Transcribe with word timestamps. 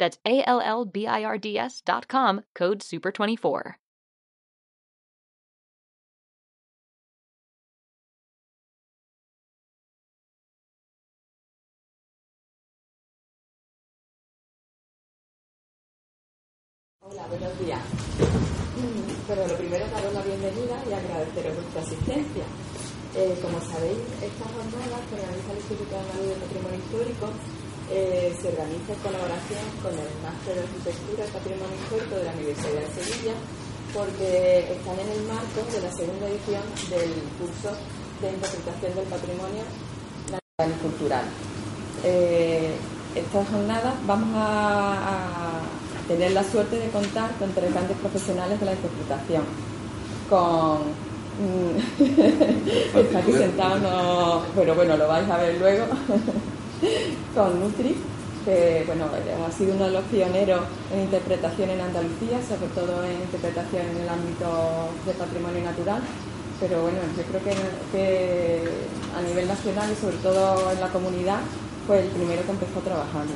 That's 0.00 0.18
A 0.24 0.42
L 0.48 0.62
L 0.62 0.86
B 0.86 1.06
I 1.06 1.22
R 1.22 1.38
D 1.38 1.58
S 1.58 1.82
dot 1.84 2.08
com, 2.08 2.42
code 2.54 2.80
SUPER24. 2.80 3.74
Hola, 17.02 17.26
buenos 17.28 17.58
días. 17.58 17.80
Pero 19.28 19.46
lo 19.46 19.56
primero, 19.58 19.84
es 19.84 19.92
daros 19.92 20.14
la 20.14 20.22
bienvenida 20.22 20.82
y 20.88 20.92
agradeceros 20.94 21.56
vuestra 21.56 21.82
asistencia. 21.82 22.44
Eh, 23.16 23.38
como 23.42 23.60
sabéis, 23.60 23.98
estas 24.22 24.48
jornadas 24.48 25.00
que 25.10 25.14
organiza 25.16 25.52
el 25.52 25.58
Instituto 25.58 25.98
Andaluz 25.98 26.28
de 26.28 26.34
Patrimonio 26.36 26.78
Histórico 26.78 27.59
eh, 27.90 28.32
se 28.40 28.48
organiza 28.48 28.92
en 28.94 29.00
colaboración 29.02 29.64
con 29.82 29.92
el 29.92 30.10
Máster 30.22 30.54
de 30.54 30.62
Arquitectura 30.62 31.26
y 31.26 31.30
Patrimonio 31.30 31.76
Histórico 31.82 32.14
de 32.16 32.24
la 32.24 32.32
Universidad 32.32 32.80
de 32.80 32.92
Sevilla, 32.94 33.34
porque 33.92 34.72
están 34.72 34.96
en 34.98 35.10
el 35.10 35.22
marco 35.26 35.60
de 35.66 35.80
la 35.82 35.92
segunda 35.92 36.24
edición 36.30 36.62
del 36.88 37.10
curso 37.38 37.74
de 38.22 38.26
interpretación 38.30 38.94
del 38.94 39.08
patrimonio 39.10 39.62
natural 40.30 40.68
y 40.70 40.82
cultural. 40.82 41.24
Eh, 42.04 42.74
estas 43.14 43.48
jornadas 43.48 43.94
vamos 44.06 44.30
a, 44.36 44.94
a 44.94 46.06
tener 46.06 46.32
la 46.32 46.44
suerte 46.44 46.78
de 46.78 46.88
contar 46.90 47.30
con 47.38 47.50
tres 47.52 47.72
grandes 47.72 47.96
profesionales 47.98 48.60
de 48.60 48.66
la 48.66 48.72
interpretación, 48.72 49.42
con 50.28 51.10
está 52.94 53.18
aquí 53.18 53.32
sentado, 53.32 53.78
no, 53.78 54.42
pero 54.54 54.74
bueno, 54.74 54.96
lo 54.96 55.08
vais 55.08 55.28
a 55.30 55.38
ver 55.38 55.58
luego, 55.58 55.86
con 57.34 57.60
Nutri, 57.60 57.96
que 58.44 58.84
bueno, 58.86 59.06
ha 59.46 59.52
sido 59.52 59.74
uno 59.74 59.86
de 59.86 59.92
los 59.92 60.04
pioneros 60.04 60.62
en 60.92 61.00
interpretación 61.02 61.70
en 61.70 61.80
Andalucía, 61.80 62.40
sobre 62.42 62.68
todo 62.74 63.04
en 63.04 63.20
interpretación 63.20 63.86
en 63.86 64.02
el 64.02 64.08
ámbito 64.08 64.88
del 65.06 65.16
patrimonio 65.16 65.64
natural, 65.64 66.02
pero 66.60 66.82
bueno, 66.82 66.98
yo 67.16 67.22
creo 67.24 67.42
que, 67.44 67.54
que 67.92 68.62
a 69.16 69.22
nivel 69.22 69.48
nacional 69.48 69.90
y 69.92 70.00
sobre 70.00 70.16
todo 70.18 70.70
en 70.72 70.80
la 70.80 70.88
comunidad 70.88 71.40
fue 71.86 72.00
el 72.00 72.08
primero 72.08 72.42
que 72.44 72.50
empezó 72.52 72.80
trabajando 72.80 73.32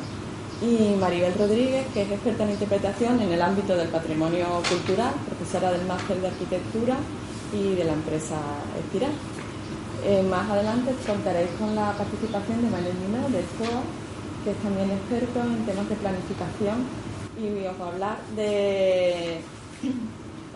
y 0.62 0.96
Maribel 0.96 1.34
Rodríguez, 1.34 1.86
que 1.92 2.02
es 2.02 2.10
experta 2.10 2.44
en 2.44 2.50
interpretación 2.50 3.20
en 3.20 3.32
el 3.32 3.42
ámbito 3.42 3.76
del 3.76 3.88
patrimonio 3.88 4.46
cultural, 4.68 5.12
profesora 5.26 5.72
del 5.72 5.86
máster 5.86 6.20
de 6.20 6.28
arquitectura 6.28 6.96
y 7.52 7.74
de 7.74 7.84
la 7.84 7.92
empresa 7.92 8.36
Espiral. 8.78 9.12
Eh, 10.06 10.22
más 10.22 10.50
adelante 10.50 10.94
contaréis 11.06 11.48
con 11.58 11.74
la 11.74 11.92
participación 11.92 12.62
de 12.62 12.68
Manuel 12.68 12.94
Mina 12.94 13.26
de 13.28 13.42
SCOA, 13.42 13.80
que 14.44 14.50
es 14.50 14.56
también 14.58 14.90
experto 14.90 15.40
en 15.40 15.64
temas 15.64 15.88
de 15.88 15.94
planificación 15.96 16.84
y 17.40 17.66
os 17.66 17.80
va 17.80 17.86
a 17.86 17.88
hablar 17.88 18.18
de 18.36 19.40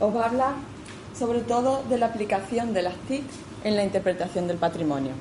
os 0.01 0.15
sobre 1.19 1.41
todo 1.41 1.83
de 1.89 1.99
la 1.99 2.07
aplicación 2.07 2.75
de 2.75 2.83
las 2.83 2.95
TIC 3.09 3.25
en 3.65 3.77
la 3.77 3.85
interpretación 3.85 4.47
del 4.47 4.59
patrimonio. 4.59 5.13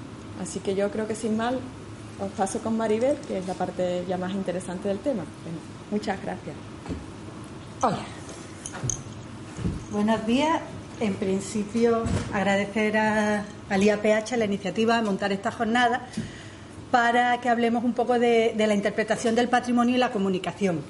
Así 0.42 0.60
que 0.60 0.76
yo 0.76 0.92
creo 0.92 1.08
que 1.08 1.16
sin 1.16 1.38
mal 1.38 1.60
os 2.20 2.32
paso 2.32 2.60
con 2.60 2.78
Maribel, 2.78 3.18
que 3.28 3.40
es 3.40 3.48
la 3.48 3.54
parte 3.54 4.04
ya 4.08 4.18
más 4.18 4.34
interesante 4.34 4.90
del 4.90 5.00
tema. 5.00 5.24
Muchas 5.90 6.22
gracias. 6.22 6.56
Hola. 7.82 8.00
Buenos 9.92 10.26
días. 10.26 10.62
En 11.00 11.14
principio, 11.14 12.04
agradecer 12.34 12.98
a, 12.98 13.46
al 13.70 13.84
IAPH 13.84 14.32
la 14.36 14.46
iniciativa 14.46 14.96
de 14.96 15.04
montar 15.04 15.32
esta 15.32 15.52
jornada 15.52 16.08
para 16.90 17.40
que 17.40 17.50
hablemos 17.50 17.84
un 17.84 17.94
poco 17.94 18.18
de, 18.18 18.54
la 18.58 18.74
interpretación 18.74 19.36
del 19.36 19.50
patrimonio 19.50 19.96
y 19.96 20.00
la 20.00 20.12
comunicación. 20.12 20.82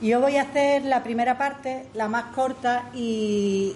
Yo 0.00 0.20
voy 0.20 0.36
a 0.36 0.42
hacer 0.42 0.84
la 0.84 1.02
primera 1.02 1.38
parte, 1.38 1.86
la 1.94 2.08
más 2.08 2.26
corta, 2.34 2.90
y, 2.94 3.74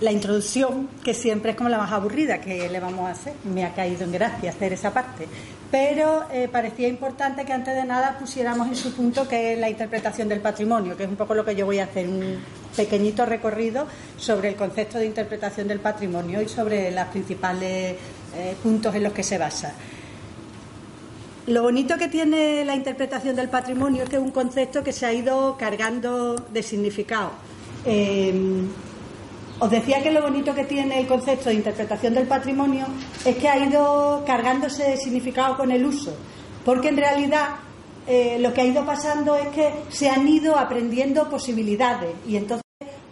la 0.00 0.12
introducción, 0.12 0.88
que 1.04 1.12
siempre 1.12 1.50
es 1.50 1.56
como 1.58 1.68
la 1.68 1.76
más 1.76 1.92
aburrida 1.92 2.40
que 2.40 2.70
le 2.70 2.80
vamos 2.80 3.06
a 3.06 3.12
hacer. 3.12 3.34
Me 3.44 3.66
ha 3.66 3.74
caído 3.74 4.04
en 4.04 4.12
gracia 4.12 4.50
hacer 4.50 4.72
esa 4.72 4.94
parte. 4.94 5.28
Pero 5.70 6.24
eh, 6.32 6.48
parecía 6.50 6.88
importante 6.88 7.44
que 7.44 7.52
antes 7.52 7.74
de 7.74 7.84
nada 7.84 8.16
pusiéramos 8.18 8.66
en 8.68 8.76
su 8.76 8.94
punto 8.94 9.28
que 9.28 9.52
es 9.52 9.58
la 9.58 9.68
interpretación 9.68 10.26
del 10.28 10.40
patrimonio, 10.40 10.96
que 10.96 11.04
es 11.04 11.08
un 11.08 11.16
poco 11.16 11.34
lo 11.34 11.44
que 11.44 11.54
yo 11.54 11.66
voy 11.66 11.80
a 11.80 11.84
hacer, 11.84 12.08
pequeñito 12.76 13.26
recorrido 13.26 13.86
sobre 14.16 14.48
el 14.48 14.56
concepto 14.56 14.98
de 14.98 15.06
interpretación 15.06 15.68
del 15.68 15.80
patrimonio 15.80 16.40
y 16.42 16.48
sobre 16.48 16.90
los 16.90 17.06
principales 17.06 17.96
eh, 18.36 18.56
puntos 18.62 18.94
en 18.94 19.04
los 19.04 19.12
que 19.12 19.22
se 19.22 19.38
basa. 19.38 19.74
Lo 21.46 21.62
bonito 21.62 21.96
que 21.96 22.08
tiene 22.08 22.64
la 22.64 22.76
interpretación 22.76 23.34
del 23.34 23.48
patrimonio 23.48 24.04
es 24.04 24.08
que 24.08 24.16
es 24.16 24.22
un 24.22 24.30
concepto 24.30 24.84
que 24.84 24.92
se 24.92 25.06
ha 25.06 25.12
ido 25.12 25.56
cargando 25.58 26.36
de 26.36 26.62
significado. 26.62 27.32
Eh, 27.84 28.62
os 29.58 29.70
decía 29.70 30.02
que 30.02 30.10
lo 30.10 30.22
bonito 30.22 30.54
que 30.54 30.64
tiene 30.64 31.00
el 31.00 31.06
concepto 31.06 31.50
de 31.50 31.56
interpretación 31.56 32.14
del 32.14 32.26
patrimonio 32.26 32.86
es 33.24 33.36
que 33.36 33.48
ha 33.48 33.58
ido 33.58 34.24
cargándose 34.26 34.84
de 34.84 34.96
significado 34.96 35.56
con 35.56 35.70
el 35.70 35.84
uso, 35.84 36.14
porque 36.64 36.88
en 36.88 36.96
realidad 36.96 37.56
eh, 38.12 38.40
lo 38.40 38.52
que 38.52 38.62
ha 38.62 38.64
ido 38.64 38.84
pasando 38.84 39.36
es 39.36 39.46
que 39.50 39.72
se 39.88 40.10
han 40.10 40.26
ido 40.26 40.58
aprendiendo 40.58 41.30
posibilidades. 41.30 42.12
Y 42.26 42.36
entonces 42.36 42.64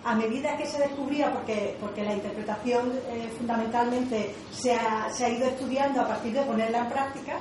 a 0.04 0.16
medida 0.16 0.56
que 0.56 0.66
se 0.66 0.78
descubría, 0.78 1.32
porque, 1.32 1.76
porque 1.80 2.02
la 2.02 2.14
interpretación 2.14 2.92
eh, 3.08 3.30
fundamentalmente 3.38 4.34
se 4.50 4.74
ha, 4.74 5.08
se 5.12 5.24
ha, 5.24 5.28
ido 5.28 5.46
estudiando 5.46 6.00
a 6.00 6.08
partir 6.08 6.32
de 6.32 6.42
ponerla 6.42 6.78
en 6.80 6.88
práctica, 6.88 7.38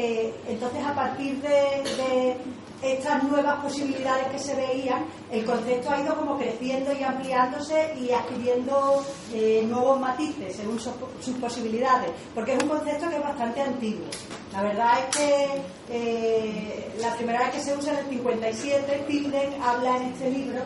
eh, 0.00 0.32
entonces 0.46 0.84
a 0.86 0.94
partir 0.94 1.42
de, 1.42 2.36
estas 2.80 3.20
nuevas 3.24 3.60
posibilidades 3.60 4.28
que 4.28 4.38
se 4.38 4.54
veían, 4.54 5.04
el 5.32 5.44
concepto 5.44 5.90
ha 5.90 6.00
ido 6.00 6.14
como 6.14 6.38
creciendo 6.38 6.92
y 6.92 7.02
ampliándose 7.02 7.96
y 7.98 8.12
adquiriendo 8.12 9.04
eh, 9.34 9.64
nuevos 9.66 9.98
matices 9.98 10.54
según 10.54 10.78
sus, 10.78 11.34
posibilidades, 11.40 12.12
porque 12.32 12.54
es 12.54 12.62
un 12.62 12.68
concepto 12.68 13.08
que 13.08 13.16
es 13.16 13.22
bastante 13.24 13.60
antiguo. 13.60 14.06
La 14.52 14.62
verdad 14.62 14.92
es 15.00 15.16
que 15.16 15.46
eh, 15.90 16.92
la 17.00 17.12
primera 17.16 17.40
vez 17.40 17.50
que 17.56 17.60
se 17.60 17.76
usa 17.76 17.94
en 17.94 17.98
el 17.98 18.06
57, 18.10 19.04
Tilden 19.08 19.60
habla 19.60 19.96
en 19.96 20.02
este 20.04 20.30
libro, 20.30 20.60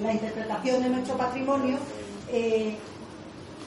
La 0.00 0.12
interpretación 0.14 0.82
de 0.82 0.88
nuestro 0.88 1.18
patrimonio, 1.18 1.76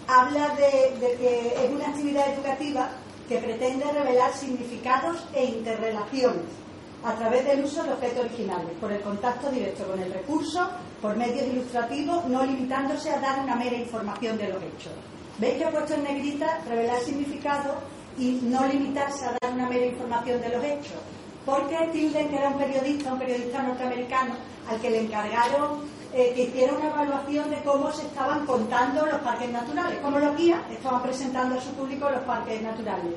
habla 0.08 0.48
de 0.56 1.18
que 1.20 1.54
es 1.64 1.72
una 1.72 1.90
actividad 1.90 2.34
educativa 2.34 2.90
que 3.34 3.40
pretende 3.40 3.92
revelar 3.92 4.32
significados 4.32 5.26
e 5.34 5.44
interrelaciones 5.44 6.46
a 7.04 7.16
través 7.16 7.44
del 7.46 7.66
uso 7.66 7.84
de 7.84 7.92
objetos 7.92 8.26
originales, 8.26 8.70
por 8.80 8.92
el 8.92 9.02
contacto 9.02 9.50
directo 9.50 9.86
con 9.88 10.00
el 10.00 10.14
recurso, 10.14 10.70
por 11.02 11.18
medios 11.18 11.48
ilustrativos, 11.48 12.26
no 12.26 12.46
limitándose 12.46 13.10
a 13.10 13.20
dar 13.20 13.40
una 13.40 13.56
mera 13.56 13.76
información 13.76 14.38
de 14.38 14.50
los 14.50 14.62
hechos. 14.62 14.94
¿Veis 15.40 15.56
que 15.56 15.64
he 15.64 15.72
puesto 15.72 15.96
en 15.96 16.04
negrita 16.04 16.60
revelar 16.70 17.00
significado 17.00 17.74
y 18.20 18.40
no 18.44 18.68
limitarse 18.68 19.26
a 19.26 19.36
dar 19.42 19.52
una 19.52 19.68
mera 19.68 19.88
información 19.88 20.40
de 20.40 20.50
los 20.50 20.64
hechos? 20.64 21.02
Porque 21.44 21.90
Tilden, 21.92 22.30
que 22.30 22.38
era 22.38 22.50
un 22.50 22.60
periodista, 22.60 23.14
un 23.14 23.20
periodista 23.20 23.64
norteamericano, 23.64 24.36
al 24.70 24.80
que 24.80 24.92
le 24.92 25.02
encargaron 25.02 25.82
eh, 26.14 26.32
que 26.36 26.44
hiciera 26.44 26.74
una 26.74 26.90
evaluación 26.90 27.50
de 27.50 27.58
cómo 27.64 27.92
se 27.92 28.04
estaban 28.04 28.46
contando 28.46 29.06
los 29.06 29.20
parques 29.22 29.52
naturales, 29.52 29.98
cómo 30.02 30.20
los 30.20 30.38
guías 30.38 30.60
estaban 30.72 31.02
presentando 31.02 31.58
a 31.58 31.62
su 31.62 31.72
público 31.72 32.10
los 32.10 32.22
parques 32.22 32.62
naturales. 32.62 33.14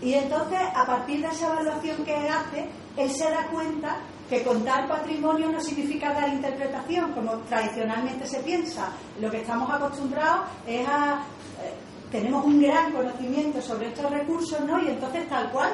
Y 0.00 0.14
entonces, 0.14 0.60
a 0.74 0.86
partir 0.86 1.20
de 1.20 1.28
esa 1.28 1.52
evaluación 1.52 2.04
que 2.04 2.14
hace, 2.14 2.68
él 2.96 3.10
se 3.10 3.24
da 3.30 3.48
cuenta 3.48 3.96
que 4.28 4.44
contar 4.44 4.88
patrimonio 4.88 5.50
no 5.50 5.60
significa 5.60 6.14
dar 6.14 6.28
interpretación, 6.28 7.12
como 7.12 7.32
tradicionalmente 7.48 8.26
se 8.26 8.40
piensa. 8.40 8.90
Lo 9.20 9.30
que 9.30 9.40
estamos 9.40 9.68
acostumbrados 9.68 10.46
es 10.66 10.86
a... 10.86 11.24
Eh, 11.62 11.74
tenemos 12.12 12.44
un 12.44 12.60
gran 12.62 12.92
conocimiento 12.92 13.60
sobre 13.60 13.88
estos 13.88 14.10
recursos, 14.10 14.60
¿no? 14.62 14.80
Y 14.80 14.88
entonces 14.88 15.28
tal 15.28 15.50
cual 15.50 15.72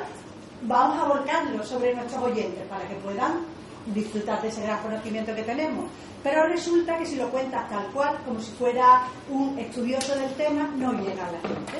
vamos 0.63 0.99
a 0.99 1.09
volcarlo 1.09 1.63
sobre 1.63 1.95
nuestros 1.95 2.23
oyentes 2.23 2.67
para 2.69 2.87
que 2.89 2.95
puedan 2.97 3.56
disfrutar 3.95 4.43
de 4.43 4.49
ese 4.49 4.63
gran 4.63 4.83
conocimiento 4.83 5.35
que 5.35 5.43
tenemos. 5.43 5.87
Pero 6.23 6.47
resulta 6.49 6.99
que 6.99 7.07
si 7.07 7.17
lo 7.17 7.31
cuentas 7.31 7.69
tal 7.69 7.87
cual, 7.93 8.19
como 8.25 8.41
si 8.41 8.53
fuera 8.53 9.03
un 9.31 9.59
estudioso 9.59 10.17
del 10.17 10.33
tema, 10.35 10.69
no 10.77 10.93
llega 10.93 11.27
a 11.27 11.33
la 11.33 11.41
gente. 11.41 11.73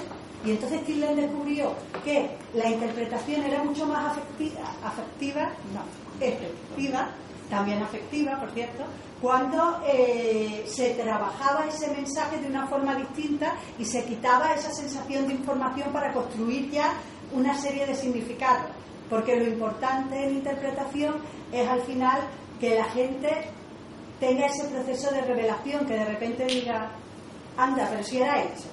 Y 0.45 0.53
entonces 0.53 0.85
Tilden 0.85 1.17
descubrió 1.17 1.75
que 2.05 2.31
la 2.55 2.69
interpretación 2.69 3.43
era 3.43 3.65
mucho 3.65 3.87
más 3.87 4.13
afectiva, 4.13 4.61
afectiva 4.85 5.51
no, 5.75 6.25
efectiva, 6.25 7.09
también 7.51 7.83
afectiva, 7.83 8.39
por 8.39 8.51
cierto, 8.53 8.85
cuando 9.21 9.81
eh, 9.87 10.65
se 10.69 10.91
trabajaba 10.91 11.67
ese 11.67 11.89
mensaje 11.91 12.39
de 12.39 12.49
una 12.49 12.67
forma 12.69 12.95
distinta 12.95 13.55
y 13.79 13.85
se 13.85 14.05
quitaba 14.05 14.55
esa 14.55 14.73
sensación 14.73 15.27
de 15.27 15.35
información 15.35 15.93
para 15.93 16.13
construir 16.13 16.71
ya 16.71 16.93
una 17.33 17.57
serie 17.57 17.87
de 17.87 17.95
significados. 17.95 18.71
Porque 19.09 19.37
lo 19.37 19.47
importante 19.47 20.25
en 20.25 20.37
interpretación 20.37 21.17
es 21.53 21.69
al 21.69 21.81
final 21.83 22.21
que 22.59 22.77
la 22.77 22.85
gente 22.85 23.31
tenga 24.19 24.47
ese 24.47 24.65
proceso 24.65 25.11
de 25.11 25.21
revelación, 25.23 25.87
que 25.87 25.95
de 25.95 26.05
repente 26.05 26.45
diga, 26.47 26.91
anda, 27.57 27.89
pero 27.91 28.03
si 28.03 28.19
era 28.19 28.43
hecho. 28.43 28.69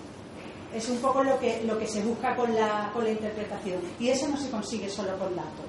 Es 0.73 0.89
un 0.89 0.97
poco 0.97 1.23
lo 1.23 1.37
que, 1.39 1.63
lo 1.65 1.77
que 1.77 1.85
se 1.85 2.01
busca 2.01 2.35
con 2.35 2.53
la, 2.55 2.89
con 2.93 3.03
la 3.03 3.11
interpretación. 3.11 3.79
Y 3.99 4.09
eso 4.09 4.27
no 4.27 4.37
se 4.37 4.49
consigue 4.49 4.89
solo 4.89 5.17
con 5.19 5.35
datos. 5.35 5.65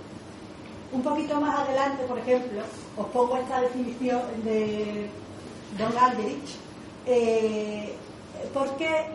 Un 0.93 1.03
poquito 1.03 1.41
más 1.41 1.59
adelante, 1.61 2.05
por 2.05 2.19
ejemplo, 2.19 2.63
os 2.97 3.07
pongo 3.09 3.37
esta 3.37 3.61
definición 3.61 4.23
de 4.45 5.09
Don 5.77 5.99
Alderich, 5.99 6.57
eh, 7.05 7.95
porque 8.53 9.07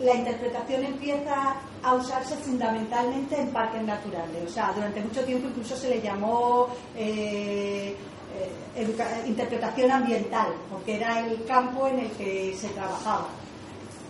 la 0.00 0.14
interpretación 0.14 0.84
empieza 0.84 1.56
a 1.84 1.94
usarse 1.94 2.36
fundamentalmente 2.36 3.38
en 3.38 3.50
parques 3.50 3.82
naturales. 3.82 4.42
O 4.46 4.48
sea, 4.48 4.72
durante 4.74 5.00
mucho 5.00 5.22
tiempo 5.24 5.48
incluso 5.48 5.76
se 5.76 5.90
le 5.90 6.00
llamó 6.00 6.68
eh, 6.96 7.94
eh, 8.36 9.24
interpretación 9.26 9.90
ambiental, 9.90 10.48
porque 10.70 10.96
era 10.96 11.20
el 11.26 11.44
campo 11.44 11.86
en 11.86 12.00
el 12.00 12.10
que 12.12 12.56
se 12.56 12.68
trabajaba. 12.70 13.28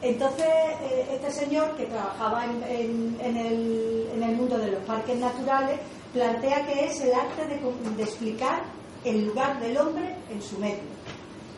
Entonces, 0.01 0.47
eh, 0.47 1.09
este 1.13 1.31
señor 1.31 1.75
que 1.77 1.87
trabajaba 1.87 2.45
en, 2.45 3.19
el, 3.21 4.37
mundo 4.37 4.59
de 4.59 4.73
los 4.73 4.83
parques 4.85 5.19
naturales 5.19 5.81
plantea 6.13 6.67
que 6.67 6.87
es 6.87 7.01
el 7.01 7.13
arte 7.13 7.47
de, 7.47 7.97
de 7.97 8.03
explicar 8.03 8.63
el 9.05 9.27
lugar 9.27 9.61
del 9.61 9.77
hombre 9.79 10.15
en 10.31 10.43
su 10.43 10.59
medio 10.59 10.95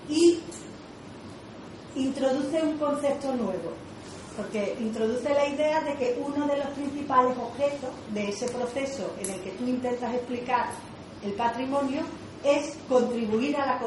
y 0.09 0.41
introduce 1.97 2.63
un 2.63 2.79
concepto 2.79 3.35
nuevo, 3.35 3.73
porque 4.37 4.77
introduce 4.81 5.29
la 5.33 5.47
idea 5.47 5.81
de 5.81 5.94
que 5.94 6.21
uno 6.25 6.47
de 6.47 6.59
los 6.59 6.69
principales 6.69 7.37
objetos 7.38 7.91
de 8.12 8.29
ese 8.29 8.49
proceso 8.49 9.12
en 9.21 9.31
el 9.31 9.41
que 9.41 9.50
tú 9.53 9.67
intentas 9.67 10.15
explicar 10.15 10.71
el 11.25 11.33
patrimonio 11.33 12.03
es 12.44 12.77
contribuir 12.88 13.56
a 13.56 13.67
la, 13.67 13.81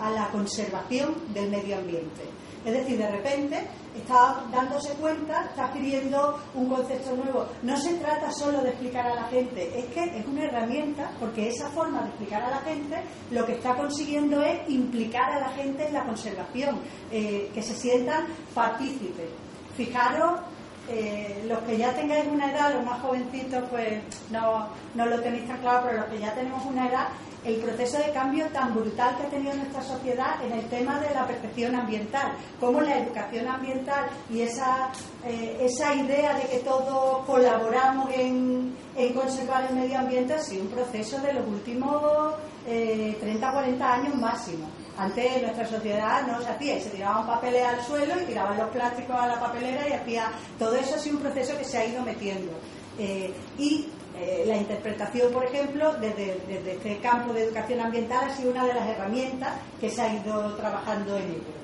a 0.00 0.10
la 0.10 0.28
conservación 0.28 1.14
del 1.34 1.50
medio 1.50 1.76
ambiente. 1.76 2.22
Es 2.64 2.72
decir, 2.72 2.98
de 2.98 3.08
repente 3.08 3.64
está 3.96 4.44
dándose 4.50 4.92
cuenta, 4.94 5.44
está 5.44 5.66
adquiriendo 5.66 6.36
un 6.54 6.68
concepto 6.68 7.14
nuevo. 7.14 7.46
No 7.62 7.76
se 7.76 7.94
trata 7.94 8.32
solo 8.32 8.60
de 8.60 8.70
explicar 8.70 9.06
a 9.06 9.14
la 9.14 9.24
gente, 9.24 9.78
es 9.78 9.84
que 9.86 10.02
es 10.02 10.26
una 10.26 10.46
herramienta, 10.46 11.12
porque 11.20 11.48
esa 11.48 11.68
forma 11.70 12.02
de 12.02 12.08
explicar 12.08 12.42
a 12.42 12.50
la 12.50 12.58
gente 12.58 12.96
lo 13.30 13.46
que 13.46 13.52
está 13.52 13.76
consiguiendo 13.76 14.42
es 14.42 14.68
implicar 14.68 15.30
a 15.30 15.38
la 15.38 15.48
gente 15.50 15.86
en 15.86 15.94
la 15.94 16.04
conservación, 16.04 16.80
eh, 17.12 17.50
que 17.54 17.62
se 17.62 17.76
sientan 17.76 18.26
partícipes. 18.52 19.28
Fijaros 19.76 20.40
eh, 20.88 21.44
los 21.48 21.58
que 21.60 21.76
ya 21.76 21.92
tengáis 21.94 22.26
una 22.28 22.50
edad, 22.50 22.74
los 22.74 22.84
más 22.84 23.00
jovencitos, 23.00 23.64
pues 23.70 24.02
no, 24.30 24.68
no, 24.94 25.06
lo 25.06 25.20
tenéis 25.20 25.48
tan 25.48 25.58
claro, 25.58 25.84
pero 25.84 26.00
los 26.02 26.10
que 26.10 26.20
ya 26.20 26.32
tenemos 26.32 26.64
una 26.64 26.88
edad, 26.88 27.08
el 27.44 27.56
proceso 27.56 27.98
de 27.98 28.12
cambio 28.12 28.46
tan 28.48 28.72
brutal 28.72 29.16
que 29.16 29.24
ha 29.24 29.30
tenido 29.30 29.54
nuestra 29.54 29.82
sociedad 29.82 30.44
en 30.44 30.52
el 30.52 30.64
tema 30.68 31.00
de 31.00 31.12
la 31.12 31.26
percepción 31.26 31.74
ambiental, 31.74 32.32
cómo 32.60 32.80
la 32.80 32.98
educación 32.98 33.48
ambiental 33.48 34.06
y 34.30 34.42
esa, 34.42 34.90
eh, 35.24 35.58
esa 35.60 35.92
idea 35.94 36.34
de 36.34 36.44
que 36.44 36.58
todos 36.58 37.24
colaboramos 37.26 38.08
en, 38.14 38.74
conservar 39.14 39.66
el 39.68 39.76
medio 39.76 39.98
ambiente 39.98 40.34
ha 40.34 40.38
sido 40.38 40.62
un 40.62 40.68
proceso 40.68 41.18
de 41.20 41.32
los 41.34 41.46
últimos 41.46 42.34
eh, 42.66 43.16
30, 43.20 43.52
40 43.52 43.92
años 43.92 44.14
máximo. 44.16 44.66
Antes 44.98 45.42
nuestra 45.42 45.66
sociedad 45.66 46.26
no 46.26 46.40
se 46.40 46.48
hacía, 46.48 46.80
se 46.80 46.88
tiraban 46.88 47.26
papeles 47.26 47.62
al 47.66 47.84
suelo 47.84 48.14
y 48.18 48.24
tiraban 48.24 48.56
los 48.56 48.70
plásticos 48.70 49.14
a 49.14 49.26
la 49.26 49.38
papelera 49.38 49.86
y 49.86 49.92
hacía 49.92 50.32
todo 50.58 50.74
eso 50.74 50.94
ha 50.94 50.98
sido 50.98 51.16
un 51.16 51.22
proceso 51.22 51.56
que 51.58 51.64
se 51.64 51.76
ha 51.76 51.84
ido 51.84 52.02
metiendo. 52.02 52.52
Eh, 52.98 53.30
y 53.58 53.88
eh, 54.18 54.44
la 54.46 54.56
interpretación, 54.56 55.30
por 55.32 55.44
ejemplo, 55.44 55.92
desde, 56.00 56.38
este 56.72 56.98
campo 57.00 57.34
de 57.34 57.44
educación 57.44 57.80
ambiental 57.80 58.24
ha 58.24 58.34
sido 58.34 58.52
una 58.52 58.64
de 58.64 58.72
las 58.72 58.88
herramientas 58.88 59.52
que 59.78 59.90
se 59.90 60.00
ha 60.00 60.14
ido 60.14 60.54
trabajando 60.54 61.18
en 61.18 61.24
ello. 61.24 61.56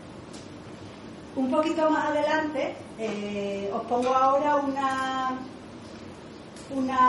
Un 1.35 1.51
poquito 1.51 1.89
más 1.89 2.11
adelante 2.11 2.75
eh, 2.99 3.71
os 3.73 3.83
pongo 3.85 4.15
ahora 4.15 4.57
una, 4.57 5.39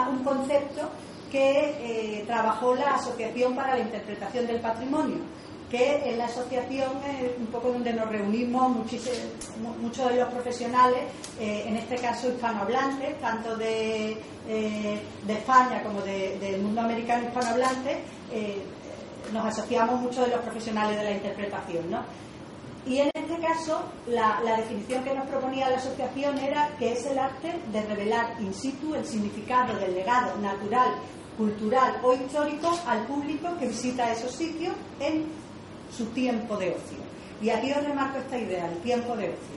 un 0.08 0.24
concepto 0.24 0.88
que 1.30 2.24
trabajó 2.26 2.74
la 2.76 2.94
Asociación 2.94 3.54
para 3.54 3.74
la 3.74 3.80
Interpretación 3.80 4.46
del 4.46 4.60
Patrimonio 4.60 5.18
que 5.74 6.08
en 6.08 6.18
la 6.18 6.26
asociación 6.26 6.92
es 7.02 7.36
un 7.36 7.46
poco 7.46 7.72
donde 7.72 7.92
nos 7.92 8.08
reunimos 8.08 8.70
muchos 8.70 10.08
de 10.08 10.16
los 10.20 10.28
profesionales, 10.28 11.00
eh, 11.40 11.64
en 11.66 11.76
este 11.76 11.96
caso 11.96 12.28
hispanohablantes, 12.28 13.20
tanto 13.20 13.56
de, 13.56 14.16
eh, 14.46 15.02
España 15.26 15.82
como 15.82 16.00
del 16.02 16.62
mundo 16.62 16.80
americano 16.82 17.24
hispanohablante, 17.26 17.98
eh, 18.30 18.62
nos 19.32 19.46
asociamos 19.46 20.00
muchos 20.00 20.26
de 20.26 20.36
los 20.36 20.42
profesionales 20.42 20.96
de 20.96 21.04
la 21.04 21.10
interpretación. 21.10 21.90
¿no? 21.90 22.02
Y 22.86 22.98
en 22.98 23.10
este 23.12 23.36
caso, 23.40 23.82
la, 24.06 24.40
la, 24.44 24.58
definición 24.58 25.02
que 25.02 25.12
nos 25.12 25.26
proponía 25.26 25.70
la 25.70 25.78
asociación 25.78 26.38
era 26.38 26.68
que 26.78 26.92
es 26.92 27.04
el 27.06 27.18
arte 27.18 27.52
de 27.72 27.82
revelar 27.82 28.40
in 28.40 28.54
situ 28.54 28.94
el 28.94 29.04
significado 29.04 29.76
del 29.76 29.92
legado 29.92 30.36
natural, 30.40 30.94
cultural 31.36 31.98
o 32.04 32.14
histórico 32.14 32.78
al 32.86 33.06
público 33.06 33.48
que 33.58 33.66
visita 33.66 34.12
esos 34.12 34.30
sitios 34.30 34.72
en 35.00 35.43
su 35.96 36.06
tiempo 36.06 36.56
de 36.56 36.70
ocio. 36.70 36.98
Y 37.40 37.50
aquí 37.50 37.72
os 37.72 37.84
remarco 37.84 38.18
esta 38.18 38.38
idea, 38.38 38.68
el 38.70 38.78
tiempo 38.78 39.16
de 39.16 39.24
ocio. 39.24 39.54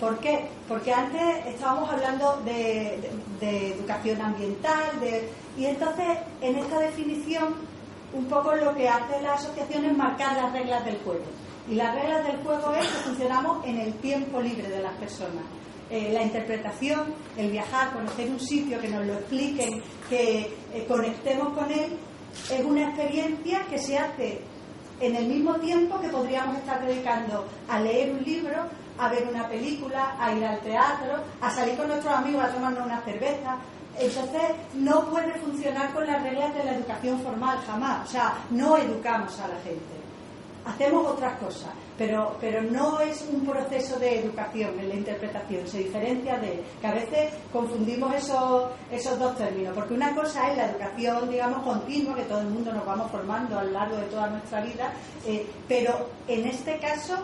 ¿Por 0.00 0.18
qué? 0.18 0.46
Porque 0.66 0.92
antes 0.92 1.46
estábamos 1.46 1.90
hablando 1.90 2.40
de, 2.44 2.98
educación 3.40 4.20
ambiental, 4.20 4.84
y 5.58 5.66
entonces 5.66 6.18
en 6.40 6.56
esta 6.56 6.78
definición 6.78 7.54
un 8.12 8.24
poco 8.24 8.54
lo 8.54 8.74
que 8.74 8.88
hace 8.88 9.20
la 9.22 9.34
asociación 9.34 9.84
es 9.84 9.96
marcar 9.96 10.36
las 10.36 10.52
reglas 10.52 10.84
del 10.84 10.98
juego. 10.98 11.24
Y 11.70 11.74
las 11.74 11.94
reglas 11.94 12.26
del 12.26 12.38
juego 12.38 12.74
es 12.74 12.86
que 12.86 12.98
funcionamos 13.04 13.64
en 13.66 13.78
el 13.78 13.92
tiempo 13.94 14.40
libre 14.40 14.68
de 14.68 14.82
las 14.82 14.94
personas. 14.94 15.44
Eh, 15.90 16.10
la 16.12 16.22
interpretación, 16.22 17.14
el 17.36 17.50
viajar, 17.50 17.92
conocer 17.92 18.30
un 18.30 18.40
sitio, 18.40 18.80
que 18.80 18.88
nos 18.88 19.04
lo 19.04 19.14
expliquen, 19.14 19.82
que 20.08 20.50
eh, 20.72 20.84
conectemos 20.88 21.52
con 21.52 21.70
él, 21.70 21.96
es 22.50 22.64
una 22.64 22.88
experiencia 22.88 23.66
que 23.68 23.78
se 23.78 23.98
hace 23.98 24.40
en 25.00 25.16
el 25.16 25.26
mismo 25.26 25.54
tiempo 25.56 26.00
que 26.00 26.08
podríamos 26.08 26.56
estar 26.58 26.84
dedicando 26.84 27.46
a 27.68 27.80
leer 27.80 28.12
un 28.12 28.22
libro, 28.22 28.56
a 28.98 29.08
ver 29.08 29.26
una 29.28 29.48
película, 29.48 30.16
a 30.18 30.32
ir 30.32 30.44
al 30.44 30.60
teatro, 30.60 31.16
a 31.40 31.50
salir 31.50 31.76
con 31.76 31.88
nuestros 31.88 32.14
amigos 32.14 32.44
a 32.44 32.48
tomarnos 32.48 32.86
una 32.86 33.00
cerveza. 33.00 33.56
Entonces, 33.98 34.42
no 34.74 35.06
puede 35.06 35.32
funcionar 35.34 35.92
con 35.92 36.06
las 36.06 36.22
reglas 36.22 36.54
de 36.54 36.64
la 36.64 36.74
educación 36.74 37.20
formal, 37.20 37.58
jamás. 37.66 38.08
O 38.08 38.12
sea, 38.12 38.34
no 38.50 38.76
educamos 38.76 39.38
a 39.40 39.48
la 39.48 39.56
gente 39.64 39.99
hacemos 40.64 41.06
otras 41.06 41.38
cosas, 41.38 41.70
pero, 41.96 42.36
pero 42.40 42.62
no 42.62 43.00
es 43.00 43.26
un 43.30 43.44
proceso 43.44 43.98
de 43.98 44.20
educación 44.20 44.78
en 44.78 44.88
la 44.88 44.94
interpretación, 44.94 45.66
se 45.66 45.78
diferencia 45.78 46.38
de 46.38 46.62
que 46.80 46.86
a 46.86 46.94
veces 46.94 47.32
confundimos 47.52 48.14
esos, 48.14 48.70
esos 48.90 49.18
dos 49.18 49.36
términos, 49.36 49.74
porque 49.74 49.94
una 49.94 50.14
cosa 50.14 50.50
es 50.50 50.56
la 50.56 50.70
educación, 50.70 51.30
digamos, 51.30 51.62
continua, 51.62 52.14
que 52.14 52.22
todo 52.22 52.40
el 52.40 52.48
mundo 52.48 52.72
nos 52.72 52.86
vamos 52.86 53.10
formando 53.10 53.58
a 53.58 53.64
lo 53.64 53.70
largo 53.72 53.96
de 53.96 54.04
toda 54.04 54.28
nuestra 54.28 54.60
vida, 54.62 54.92
eh, 55.26 55.46
pero 55.68 56.08
en 56.28 56.46
este 56.46 56.78
caso 56.78 57.16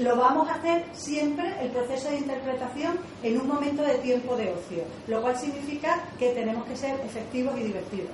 lo 0.00 0.16
vamos 0.16 0.48
a 0.48 0.54
hacer 0.54 0.84
siempre 0.92 1.54
el 1.60 1.70
proceso 1.70 2.10
de 2.10 2.18
interpretación 2.18 2.98
en 3.22 3.40
un 3.40 3.46
momento 3.46 3.82
de 3.82 3.98
tiempo 3.98 4.36
de 4.36 4.52
ocio, 4.52 4.84
lo 5.06 5.22
cual 5.22 5.36
significa 5.36 6.04
que 6.18 6.30
tenemos 6.30 6.64
que 6.66 6.76
ser 6.76 7.00
efectivos 7.00 7.56
y 7.58 7.64
divertidos, 7.64 8.10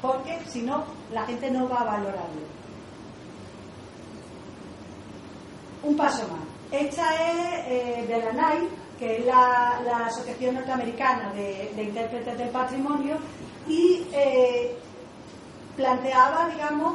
porque 0.00 0.38
si 0.48 0.62
no, 0.62 0.84
la 1.12 1.26
gente 1.26 1.50
no 1.50 1.68
va 1.68 1.80
a 1.80 1.84
valorarlo. 1.84 2.63
Un 5.84 5.96
paso 5.96 6.26
más. 6.28 6.40
Esta 6.70 7.14
es 7.14 7.68
eh, 7.68 8.04
de 8.08 8.18
la 8.18 8.32
NAI, 8.32 8.68
que 8.98 9.18
es 9.18 9.26
la, 9.26 10.06
Asociación 10.06 10.56
Norteamericana 10.56 11.32
de, 11.32 11.82
Intérpretes 11.82 12.36
del 12.36 12.48
Patrimonio, 12.48 13.16
y 13.68 14.06
eh, 14.12 14.76
planteaba, 15.76 16.48
digamos, 16.48 16.94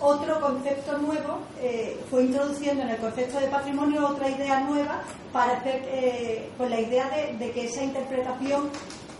otro 0.00 0.40
concepto 0.40 0.98
nuevo, 0.98 1.38
eh, 1.60 1.98
fue 2.10 2.24
introduciendo 2.24 2.82
en 2.82 2.90
el 2.90 2.96
concepto 2.98 3.40
de 3.40 3.46
patrimonio 3.46 4.08
otra 4.08 4.28
idea 4.28 4.60
nueva 4.60 5.02
para 5.32 5.54
hacer, 5.54 6.50
con 6.58 6.68
la 6.68 6.80
idea 6.80 7.08
de, 7.38 7.50
que 7.52 7.64
esa 7.64 7.82
interpretación 7.82 8.68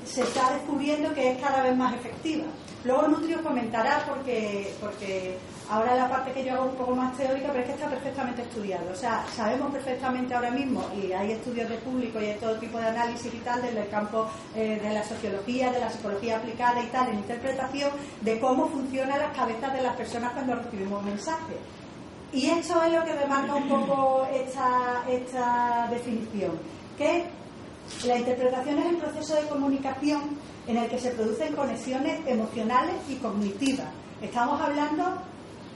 se 0.05 0.23
está 0.23 0.53
descubriendo 0.53 1.15
que 1.15 1.33
es 1.33 1.41
cada 1.41 1.63
vez 1.63 1.77
más 1.77 1.95
efectiva. 1.95 2.45
Luego 2.85 3.09
Nutrio 3.09 3.43
comentará 3.43 4.05
porque, 4.07 4.75
porque 4.81 5.39
Ahora 5.71 5.95
la 5.95 6.11
parte 6.11 6.33
que 6.33 6.45
yo 6.45 6.55
hago 6.55 6.67
un 6.67 6.77
poco 6.77 6.95
más 6.95 7.17
teórica, 7.17 7.49
pero 7.49 7.61
es 7.61 7.67
que 7.67 7.73
está 7.73 7.89
perfectamente 7.89 8.43
estudiado. 8.43 8.85
O 8.93 8.95
sea, 8.95 9.25
sabemos 9.35 9.73
perfectamente 9.73 10.35
ahora 10.35 10.51
mismo, 10.51 10.85
y 10.95 11.13
hay 11.13 11.33
estudios 11.33 11.71
de 11.71 11.79
público 11.79 12.21
y 12.21 12.27
hay 12.27 12.39
todo 12.39 12.59
tipo 12.59 12.79
de 12.79 12.87
análisis 12.87 13.33
y 13.33 13.39
tal, 13.39 13.63
desde 13.63 13.81
el 13.81 13.89
campo 13.89 14.27
eh, 14.55 14.79
de 14.83 14.93
la 14.93 15.03
sociología, 15.03 15.73
de 15.73 15.81
la 15.81 15.91
psicología 15.91 16.37
aplicada 16.37 16.83
y 16.83 16.87
tal, 16.89 17.09
en 17.09 17.15
interpretación, 17.15 17.91
de 18.21 18.39
cómo 18.41 18.69
funcionan 18.69 19.19
las 19.19 19.35
cabezas 19.35 19.73
de 19.73 19.83
las 19.83 19.97
personas 19.97 20.33
cuando 20.33 20.55
recibimos 20.57 21.03
mensajes. 21.03 21.57
Y 22.33 22.51
esto 22.51 22.83
es 22.83 22.93
lo 22.93 23.05
que 23.05 23.15
demarca 23.15 23.55
un 23.55 23.69
poco 23.69 24.27
esta, 24.33 25.03
esta 25.09 25.89
definición, 25.91 26.59
que 26.99 27.25
la 28.07 28.19
interpretación 28.19 28.79
es 28.81 28.87
el 28.87 28.97
proceso 28.97 29.35
de 29.37 29.49
comunicación 29.49 30.39
en 30.67 30.77
el 30.77 30.89
que 30.89 30.99
se 30.99 31.11
producen 31.11 31.55
conexiones 31.55 32.21
emocionales 32.27 32.97
y 33.09 33.15
cognitivas. 33.17 33.89
Estamos 34.21 34.61
hablando 34.61 35.05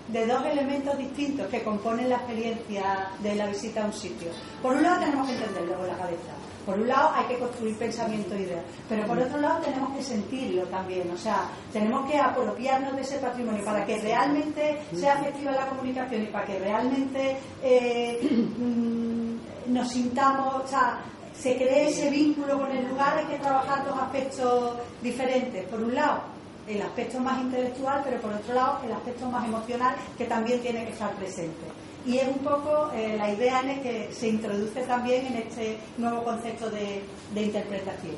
de 0.08 0.26
dos 0.26 0.44
elementos 0.46 0.96
distintos 0.96 1.46
que 1.48 1.62
componen 1.62 2.08
la 2.08 2.16
experiencia 2.16 3.08
de 3.22 3.34
la 3.34 3.46
visita 3.46 3.82
a 3.82 3.86
un 3.86 3.92
sitio. 3.92 4.28
Por 4.62 4.74
un 4.74 4.82
lado 4.82 5.00
tenemos 5.00 5.26
que 5.26 5.34
entenderlo 5.34 5.74
con 5.76 5.86
la 5.86 5.96
cabeza. 5.96 6.32
Por 6.64 6.78
un 6.78 6.88
lado 6.88 7.12
hay 7.14 7.24
que 7.26 7.38
construir 7.38 7.78
pensamiento 7.78 8.34
e 8.34 8.42
ideas, 8.42 8.64
pero 8.90 9.06
por 9.06 9.18
otro 9.18 9.40
lado 9.40 9.60
tenemos 9.62 9.96
que 9.96 10.02
sentirlo 10.02 10.64
también, 10.64 11.10
o 11.10 11.16
sea, 11.16 11.48
tenemos 11.72 12.10
que 12.10 12.18
apropiarnos 12.18 12.94
de 12.94 13.00
ese 13.00 13.16
patrimonio 13.16 13.64
para 13.64 13.86
que 13.86 13.96
realmente 13.96 14.82
sea 14.94 15.14
efectiva 15.14 15.52
la 15.52 15.66
comunicación 15.66 16.24
y 16.24 16.26
para 16.26 16.44
que 16.44 16.58
realmente 16.58 17.38
eh, 17.62 18.20
mm, 18.58 19.72
nos 19.72 19.88
sintamos, 19.88 20.62
o 20.62 20.66
sea, 20.66 20.98
se 21.32 21.56
cree 21.56 21.88
ese 21.88 22.10
vínculo 22.10 22.58
con 22.58 22.70
el 22.70 22.86
lugar, 22.86 23.16
hay 23.16 23.26
que 23.26 23.38
trabajar 23.38 23.86
dos 23.86 23.98
aspectos 23.98 24.76
diferentes. 25.00 25.64
Por 25.68 25.80
un 25.80 25.94
lado, 25.94 26.20
el 26.68 26.82
aspecto 26.82 27.18
más 27.20 27.40
intelectual, 27.40 28.02
pero 28.04 28.20
por 28.20 28.32
otro 28.32 28.54
lado 28.54 28.80
el 28.84 28.92
aspecto 28.92 29.26
más 29.30 29.46
emocional 29.46 29.96
que 30.16 30.24
también 30.26 30.60
tiene 30.60 30.84
que 30.84 30.92
estar 30.92 31.12
presente. 31.14 31.66
Y 32.06 32.18
es 32.18 32.28
un 32.28 32.38
poco 32.38 32.90
eh, 32.94 33.16
la 33.18 33.30
idea 33.32 33.60
en 33.60 33.68
la 33.68 33.82
que 33.82 34.08
se 34.12 34.28
introduce 34.28 34.82
también 34.82 35.26
en 35.26 35.34
este 35.36 35.78
nuevo 35.98 36.22
concepto 36.24 36.70
de, 36.70 37.02
interpretación. 37.34 38.16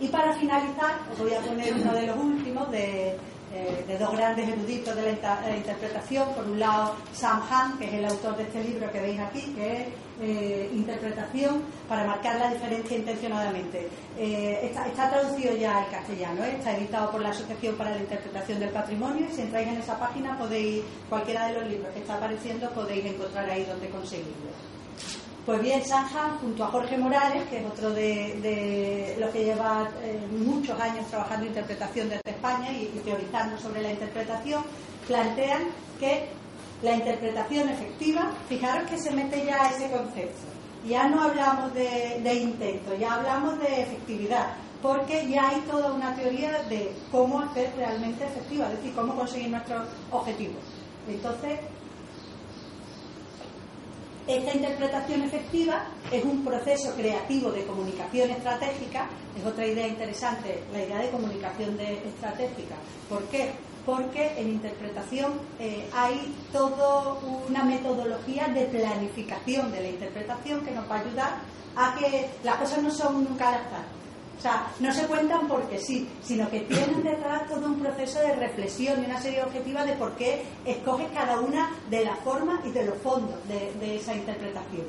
Y 0.00 0.08
para 0.08 0.32
finalizar, 0.34 1.00
os 1.12 1.18
voy 1.18 1.34
a 1.34 1.40
poner 1.40 1.74
uno 1.74 1.92
de 1.92 2.06
los 2.06 2.16
últimos, 2.16 2.70
de, 2.70 3.16
de 3.50 3.98
dos 3.98 4.12
grandes 4.12 4.48
eruditos 4.48 4.94
de 4.94 5.18
la, 5.20 5.56
interpretación. 5.56 6.28
Por 6.34 6.44
un 6.44 6.60
lado, 6.60 6.94
Sam 7.12 7.42
Han, 7.50 7.78
que 7.78 7.86
es 7.86 7.94
el 7.94 8.04
autor 8.04 8.36
de 8.36 8.44
este 8.44 8.62
libro 8.62 8.90
que 8.92 9.00
veis 9.00 9.18
aquí, 9.18 9.52
que 9.54 9.82
es 9.82 9.88
eh, 10.22 10.70
interpretación 10.74 11.62
para 11.88 12.04
marcar 12.04 12.36
la 12.38 12.52
diferencia 12.52 12.96
intencionadamente. 12.96 13.88
Eh, 14.18 14.70
está, 14.70 15.10
traducido 15.10 15.56
ya 15.56 15.78
al 15.78 15.90
castellano, 15.90 16.44
¿eh? 16.44 16.56
está 16.58 16.76
editado 16.76 17.10
por 17.10 17.22
la 17.22 17.30
Asociación 17.30 17.74
para 17.76 17.90
la 17.90 17.98
Interpretación 17.98 18.60
del 18.60 18.68
Patrimonio 18.70 19.26
y 19.30 19.34
si 19.34 19.42
entráis 19.42 19.68
en 19.68 19.78
esa 19.78 19.98
página 19.98 20.38
podéis, 20.38 20.82
cualquiera 21.08 21.46
de 21.46 21.54
los 21.54 21.66
libros 21.68 21.92
que 21.94 22.00
está 22.00 22.14
apareciendo, 22.14 22.70
podéis 22.70 23.06
encontrar 23.06 23.48
ahí 23.48 23.64
donde 23.64 23.88
conseguirlo. 23.88 24.50
Pues 25.46 25.62
bien, 25.62 25.82
Sanja, 25.84 26.36
junto 26.40 26.64
a 26.64 26.68
Jorge 26.68 26.98
Morales, 26.98 27.48
que 27.48 27.60
es 27.60 27.66
otro 27.66 27.90
de, 27.90 29.16
los 29.18 29.30
que 29.30 29.44
lleva 29.44 29.88
muchos 30.30 30.78
años 30.78 31.06
trabajando 31.06 31.46
interpretación 31.46 32.10
desde 32.10 32.30
España 32.30 32.70
y, 32.72 32.86
teorizando 33.02 33.58
sobre 33.58 33.82
la 33.82 33.90
interpretación, 33.90 34.62
plantean 35.06 35.62
que 35.98 36.28
la 36.82 36.94
interpretación 36.94 37.70
efectiva, 37.70 38.32
fijaros 38.48 38.88
que 38.88 38.98
se 38.98 39.10
mete 39.12 39.44
ya 39.46 39.70
ese 39.70 39.90
concepto. 39.90 40.46
Ya 40.86 41.08
no 41.08 41.22
hablamos 41.22 41.72
de, 41.74 42.34
intento, 42.34 42.94
ya 42.94 43.14
hablamos 43.14 43.58
de 43.60 43.82
efectividad, 43.82 44.54
porque 44.82 45.26
ya 45.28 45.48
hay 45.48 45.60
toda 45.62 45.92
una 45.92 46.14
teoría 46.14 46.62
de 46.64 46.92
cómo 47.10 47.40
hacer 47.40 47.72
realmente 47.76 48.24
efectiva, 48.24 48.66
es 48.66 48.76
decir, 48.76 48.94
cómo 48.94 49.14
conseguir 49.14 49.50
nuestros 49.50 49.88
objetivos. 50.10 50.62
Entonces, 51.08 51.60
esta 54.38 54.54
interpretación 54.54 55.22
efectiva 55.22 55.84
es 56.10 56.24
un 56.24 56.44
proceso 56.44 56.94
creativo 56.94 57.50
de 57.50 57.64
comunicación 57.66 58.30
estratégica, 58.30 59.08
es 59.38 59.44
otra 59.44 59.66
idea 59.66 59.88
interesante, 59.88 60.62
la 60.72 60.82
idea 60.82 60.98
de 60.98 61.10
comunicación 61.10 61.78
estratégica. 61.80 62.76
¿Por 63.08 63.24
qué? 63.24 63.50
porque 63.86 64.38
en 64.38 64.50
interpretación 64.50 65.32
eh, 65.58 65.88
hay 65.94 66.34
toda 66.52 67.14
una 67.48 67.64
metodología 67.64 68.48
de 68.48 68.66
planificación 68.66 69.72
de 69.72 69.80
la 69.80 69.88
interpretación 69.88 70.60
que 70.64 70.70
nos 70.70 70.88
va 70.88 70.96
a 70.96 71.00
ayudar 71.00 71.32
a 71.76 71.94
que 71.96 72.28
las 72.44 72.56
cosas 72.56 72.82
no 72.82 72.90
son 72.90 73.24
nunca 73.24 73.48
al. 73.48 73.99
O 74.40 74.42
sea, 74.42 74.72
no 74.80 74.90
se 74.90 75.06
cuentan 75.06 75.46
porque 75.46 75.78
sí, 75.78 76.08
sino 76.22 76.48
que 76.48 76.60
tienen 76.60 77.02
detrás 77.02 77.46
todo 77.46 77.66
un 77.66 77.78
proceso 77.78 78.20
de 78.20 78.36
reflexión 78.36 79.02
y 79.02 79.04
una 79.04 79.20
serie 79.20 79.44
objetiva 79.44 79.84
de 79.84 79.92
por 79.96 80.16
qué 80.16 80.42
escoges 80.64 81.08
cada 81.12 81.38
una 81.40 81.70
de 81.90 82.06
las 82.06 82.18
formas 82.20 82.64
y 82.64 82.70
de 82.70 82.86
los 82.86 82.96
fondos 83.02 83.36
de, 83.46 83.96
esa 83.96 84.14
interpretación. 84.14 84.86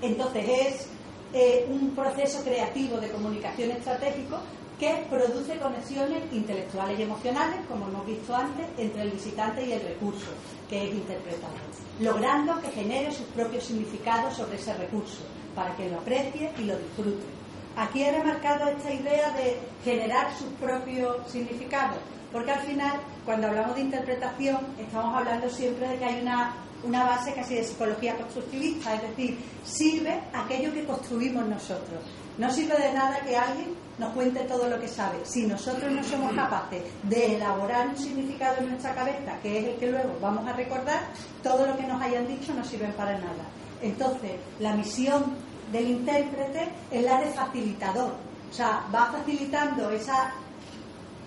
Entonces 0.00 0.48
es 0.48 0.88
eh, 1.34 1.66
un 1.68 1.90
proceso 1.90 2.42
creativo 2.42 2.96
de 2.96 3.10
comunicación 3.10 3.72
estratégico 3.72 4.38
que 4.80 5.06
produce 5.10 5.58
conexiones 5.58 6.22
intelectuales 6.32 6.98
y 6.98 7.02
emocionales, 7.02 7.60
como 7.68 7.86
hemos 7.86 8.06
visto 8.06 8.34
antes, 8.34 8.66
entre 8.78 9.02
el 9.02 9.10
visitante 9.10 9.62
y 9.62 9.72
el 9.72 9.82
recurso 9.82 10.28
que 10.70 10.88
es 10.88 10.94
interpretado, 10.94 11.52
logrando 12.00 12.62
que 12.62 12.70
genere 12.70 13.12
sus 13.12 13.26
propios 13.26 13.64
significados 13.64 14.38
sobre 14.38 14.56
ese 14.56 14.72
recurso, 14.72 15.20
para 15.54 15.76
que 15.76 15.90
lo 15.90 15.98
aprecie 15.98 16.50
y 16.58 16.62
lo 16.62 16.78
disfrute. 16.78 17.45
Aquí 17.76 18.02
he 18.02 18.10
remarcado 18.10 18.70
esta 18.70 18.90
idea 18.90 19.30
de 19.32 19.58
generar 19.84 20.34
sus 20.38 20.48
propios 20.54 21.30
significados, 21.30 21.98
porque 22.32 22.50
al 22.50 22.60
final, 22.60 23.00
cuando 23.26 23.48
hablamos 23.48 23.74
de 23.74 23.82
interpretación, 23.82 24.58
estamos 24.78 25.14
hablando 25.14 25.50
siempre 25.50 25.86
de 25.86 25.98
que 25.98 26.04
hay 26.06 26.22
una, 26.22 26.54
una 26.82 27.04
base 27.04 27.34
casi 27.34 27.56
de 27.56 27.64
psicología 27.64 28.16
constructivista, 28.16 28.94
es 28.94 29.02
decir, 29.02 29.38
sirve 29.62 30.18
aquello 30.32 30.72
que 30.72 30.86
construimos 30.86 31.46
nosotros. 31.46 32.00
No 32.38 32.50
sirve 32.50 32.78
de 32.78 32.94
nada 32.94 33.20
que 33.20 33.36
alguien 33.36 33.74
nos 33.98 34.12
cuente 34.14 34.40
todo 34.44 34.68
lo 34.68 34.80
que 34.80 34.88
sabe. 34.88 35.18
Si 35.24 35.46
nosotros 35.46 35.92
no 35.92 36.02
somos 36.02 36.32
capaces 36.32 36.82
de 37.02 37.36
elaborar 37.36 37.88
un 37.88 37.96
significado 37.98 38.56
en 38.58 38.70
nuestra 38.70 38.94
cabeza, 38.94 39.38
que 39.42 39.58
es 39.58 39.64
el 39.66 39.76
que 39.76 39.90
luego 39.90 40.16
vamos 40.20 40.46
a 40.46 40.54
recordar, 40.54 41.00
todo 41.42 41.66
lo 41.66 41.76
que 41.76 41.86
nos 41.86 42.00
hayan 42.00 42.26
dicho 42.26 42.54
no 42.54 42.64
sirve 42.64 42.88
para 42.88 43.18
nada. 43.18 43.44
Entonces, 43.82 44.32
la 44.60 44.74
misión 44.74 45.34
del 45.72 45.90
intérprete 45.90 46.68
es 46.90 47.02
la 47.02 47.20
de 47.20 47.26
facilitador. 47.32 48.14
O 48.50 48.54
sea, 48.54 48.84
va 48.94 49.06
facilitando 49.06 49.90
esa 49.90 50.32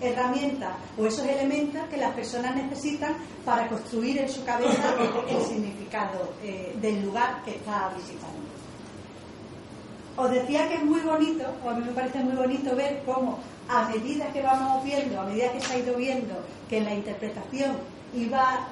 herramienta 0.01 0.77
o 0.98 1.05
esos 1.05 1.25
elementos 1.25 1.81
que 1.89 1.98
las 1.98 2.13
personas 2.13 2.55
necesitan 2.55 3.15
para 3.43 3.67
construir 3.67 4.19
en 4.19 4.29
su 4.29 4.43
cabeza 4.46 4.96
el, 5.27 5.41
significado 5.41 6.34
eh, 6.41 6.75
del 6.81 7.03
lugar 7.03 7.43
que 7.43 7.55
está 7.55 7.91
visitando. 7.96 8.50
Os 10.15 10.31
decía 10.31 10.67
que 10.67 10.75
es 10.75 10.84
muy 10.84 11.00
bonito, 11.01 11.46
o 11.63 11.69
a 11.69 11.74
mí 11.74 11.86
me 11.86 11.91
parece 11.91 12.19
muy 12.19 12.36
bonito 12.36 12.75
ver 12.75 13.03
cómo 13.05 13.39
a 13.69 13.88
medida 13.89 14.31
que 14.34 14.41
vamos 14.41 14.84
viendo, 14.84 15.22
a 15.22 15.25
medida 15.25 15.51
que 15.51 15.62
se 15.62 15.74
ha 15.74 15.77
ido 15.77 15.96
viendo 15.96 16.34
que 16.69 16.81
la 16.81 16.93
interpretación 16.93 17.77
iba 18.13 18.67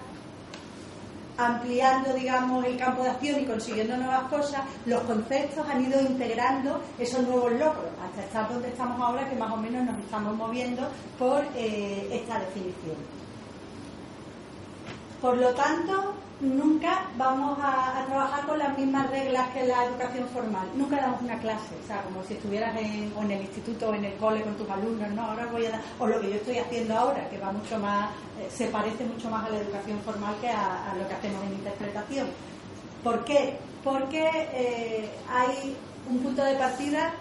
ampliando, 1.38 2.14
digamos, 2.14 2.66
el 2.66 2.78
campo 2.78 3.04
de 3.04 3.10
acción 3.10 3.40
y 3.40 3.46
consiguiendo 3.46 3.98
nuevas 3.98 4.24
cosas, 4.24 4.62
los 4.86 5.02
conceptos 5.04 5.68
han 5.70 5.86
ido 5.86 6.02
integrando 6.02 6.82
esos 6.98 7.24
nuevos 7.24 7.52
logros, 7.54 7.86
hasta 8.04 8.24
estar 8.24 8.50
donde 8.50 8.70
estamos 8.70 9.00
ahora, 9.00 9.30
que 9.30 9.36
más 9.36 9.52
o 9.52 9.58
menos 9.58 9.86
nos 9.86 10.00
estamos 10.00 10.36
moviendo 10.36 10.88
por 11.18 11.44
eh, 11.56 12.08
esta 12.12 12.40
definición. 12.40 13.27
Por 15.22 15.36
lo 15.38 15.50
tanto, 15.56 16.14
nunca 16.42 17.08
vamos 17.18 17.58
a, 17.60 18.06
trabajar 18.06 18.46
con 18.46 18.60
las 18.60 18.78
mismas 18.78 19.10
reglas 19.10 19.50
que 19.50 19.66
la 19.66 19.86
educación 19.86 20.28
formal. 20.30 20.68
Nunca 20.76 20.98
damos 20.98 21.22
una 21.22 21.40
clase, 21.40 21.76
o 21.84 21.88
sea, 21.88 22.04
como 22.04 22.24
si 22.24 22.36
estuvieras 22.36 22.76
en, 22.78 23.12
en 23.20 23.32
el 23.32 23.42
instituto 23.42 23.90
o 23.90 23.94
en 23.96 24.06
el 24.06 24.14
cole 24.16 24.44
con 24.44 24.56
tus 24.56 24.70
alumnos, 24.70 25.10
no, 25.12 25.24
ahora 25.24 25.48
voy 25.48 25.66
a 25.66 25.72
dar, 25.72 25.82
o 25.98 26.06
lo 26.06 26.22
que 26.22 26.30
yo 26.30 26.36
estoy 26.36 26.58
haciendo 26.60 26.96
ahora, 26.96 27.28
que 27.30 27.40
va 27.40 27.52
mucho 27.52 27.80
más, 27.80 28.12
eh, 28.40 28.48
se 28.50 28.68
parece 28.68 29.06
mucho 29.06 29.30
más 29.30 29.46
a 29.46 29.50
la 29.50 29.58
educación 29.58 30.00
formal 30.02 30.36
que 30.40 30.50
a, 30.50 30.94
lo 30.98 31.08
que 31.08 31.14
hacemos 31.16 31.44
en 31.46 31.54
interpretación. 31.54 32.28
¿Por 33.04 33.26
qué? 33.26 33.58
Porque 33.84 34.30
eh, 34.54 35.10
hay 35.30 35.76
un 36.10 36.20
punto 36.20 36.44
de 36.44 36.56
partida 36.56 37.12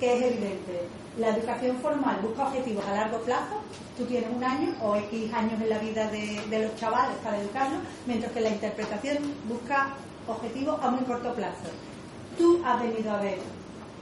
que 0.00 0.16
es 0.16 0.22
evidente 0.22 0.88
la 1.18 1.30
educación 1.30 1.78
formal 1.78 2.18
busca 2.22 2.48
objetivos 2.48 2.84
a 2.86 2.94
largo 2.94 3.18
plazo, 3.20 3.56
tú 3.96 4.04
tienes 4.04 4.28
un 4.34 4.44
año 4.44 4.74
o 4.82 4.96
X 4.96 5.32
años 5.32 5.60
en 5.60 5.70
la 5.70 5.78
vida 5.78 6.10
de, 6.10 6.58
los 6.62 6.76
chavales 6.76 7.16
para 7.24 7.40
educarlos, 7.40 7.80
mientras 8.06 8.32
que 8.32 8.40
la 8.40 8.50
interpretación 8.50 9.18
busca 9.48 9.94
objetivos 10.28 10.78
a 10.82 10.90
muy 10.90 11.04
corto 11.04 11.32
plazo. 11.32 11.70
Tú 12.36 12.60
has 12.64 12.82
venido 12.82 13.12
a 13.12 13.20
ver 13.20 13.38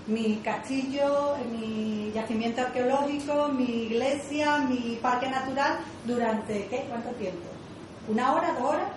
mi 0.07 0.37
castillo, 0.37 1.37
mi 1.53 2.11
yacimiento 2.13 2.63
arqueológico, 2.63 3.49
mi 3.49 3.85
iglesia, 3.85 4.59
mi 4.59 4.99
parque 5.01 5.29
natural 5.29 5.79
durante 6.05 6.67
¿qué? 6.67 6.85
¿Cuánto 6.89 7.11
tiempo? 7.11 7.47
¿Una 8.09 8.35
hora, 8.35 8.53
dos 8.59 8.71
horas? 8.71 8.89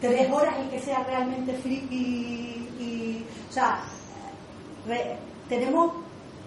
¿Tres 0.00 0.30
horas 0.32 0.54
el 0.58 0.70
que 0.70 0.80
sea 0.80 1.04
realmente 1.04 1.52
friki 1.54 2.68
y, 2.80 3.24
o 3.48 3.52
sea, 3.52 3.80
tenemos 5.48 5.92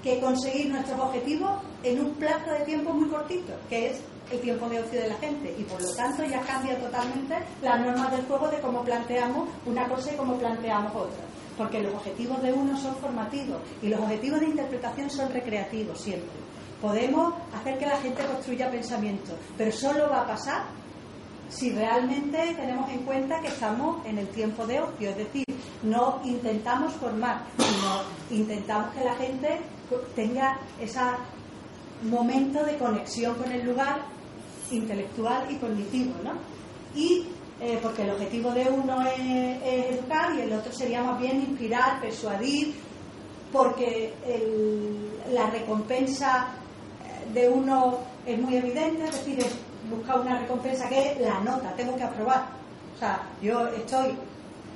que 0.03 0.19
conseguir 0.19 0.71
nuestros 0.71 0.99
objetivos 0.99 1.51
en 1.83 1.99
un 1.99 2.13
plazo 2.15 2.51
de 2.51 2.65
tiempo 2.65 2.93
muy 2.93 3.09
cortito, 3.09 3.53
que 3.69 3.91
es 3.91 4.01
el 4.31 4.39
tiempo 4.39 4.69
de 4.69 4.79
ocio 4.79 5.01
de 5.01 5.09
la 5.09 5.15
gente 5.15 5.53
y 5.57 5.63
por 5.63 5.81
lo 5.81 5.93
tanto 5.93 6.23
ya 6.23 6.41
cambia 6.41 6.79
totalmente 6.79 7.35
las 7.61 7.79
normas 7.81 8.11
del 8.11 8.25
juego 8.25 8.47
de 8.47 8.59
cómo 8.59 8.81
planteamos 8.83 9.49
una 9.65 9.87
cosa 9.87 10.13
y 10.13 10.15
cómo 10.15 10.35
planteamos 10.37 10.91
otra. 10.95 11.23
Porque 11.57 11.81
los 11.81 11.93
objetivos 11.93 12.41
de 12.41 12.53
uno 12.53 12.77
son 12.77 12.95
formativos 12.95 13.57
y 13.81 13.89
los 13.89 13.99
objetivos 13.99 14.39
de 14.39 14.47
interpretación 14.47 15.09
son 15.09 15.31
recreativos 15.31 15.99
siempre. 15.99 16.29
Podemos 16.81 17.33
hacer 17.53 17.77
que 17.77 17.85
la 17.85 17.97
gente 17.97 18.25
construya 18.25 18.71
pensamiento, 18.71 19.33
pero 19.57 19.71
solo 19.71 20.09
va 20.09 20.21
a 20.21 20.27
pasar 20.27 20.63
si 21.49 21.71
realmente 21.71 22.55
tenemos 22.55 22.89
en 22.89 23.03
cuenta 23.03 23.39
que 23.41 23.49
estamos 23.49 24.03
en 24.05 24.17
el 24.17 24.27
tiempo 24.29 24.65
de 24.65 24.79
ocio, 24.79 25.09
es 25.09 25.17
decir, 25.17 25.45
no 25.83 26.21
intentamos 26.23 26.93
formar, 26.93 27.43
sino 27.57 28.39
intentamos 28.39 28.93
que 28.95 29.03
la 29.03 29.15
gente 29.15 29.59
tenga 30.15 30.59
ese 30.79 30.99
momento 32.03 32.63
de 32.63 32.77
conexión 32.77 33.35
con 33.35 33.51
el 33.51 33.65
lugar 33.65 34.01
intelectual 34.71 35.51
y 35.51 35.55
cognitivo, 35.55 36.13
¿no? 36.23 36.33
Y 36.95 37.25
eh, 37.59 37.79
porque 37.81 38.03
el 38.03 38.11
objetivo 38.11 38.51
de 38.51 38.67
uno 38.69 39.05
es, 39.05 39.91
educar 39.91 40.33
y 40.35 40.41
el 40.41 40.53
otro 40.53 40.71
sería 40.71 41.03
más 41.03 41.19
bien 41.19 41.41
inspirar, 41.41 42.01
persuadir, 42.01 42.73
porque 43.51 44.13
la 45.31 45.49
recompensa 45.49 46.47
de 47.33 47.49
uno 47.49 47.99
es 48.25 48.39
muy 48.39 48.55
evidente, 48.55 49.03
es 49.05 49.11
decir, 49.11 49.45
buscar 49.89 50.21
una 50.21 50.39
recompensa 50.39 50.87
que 50.87 51.11
es 51.11 51.21
la 51.21 51.39
nota, 51.41 51.73
tengo 51.75 51.95
que 51.95 52.03
aprobar. 52.03 52.45
O 52.95 52.99
sea, 52.99 53.21
yo 53.41 53.67
estoy 53.67 54.15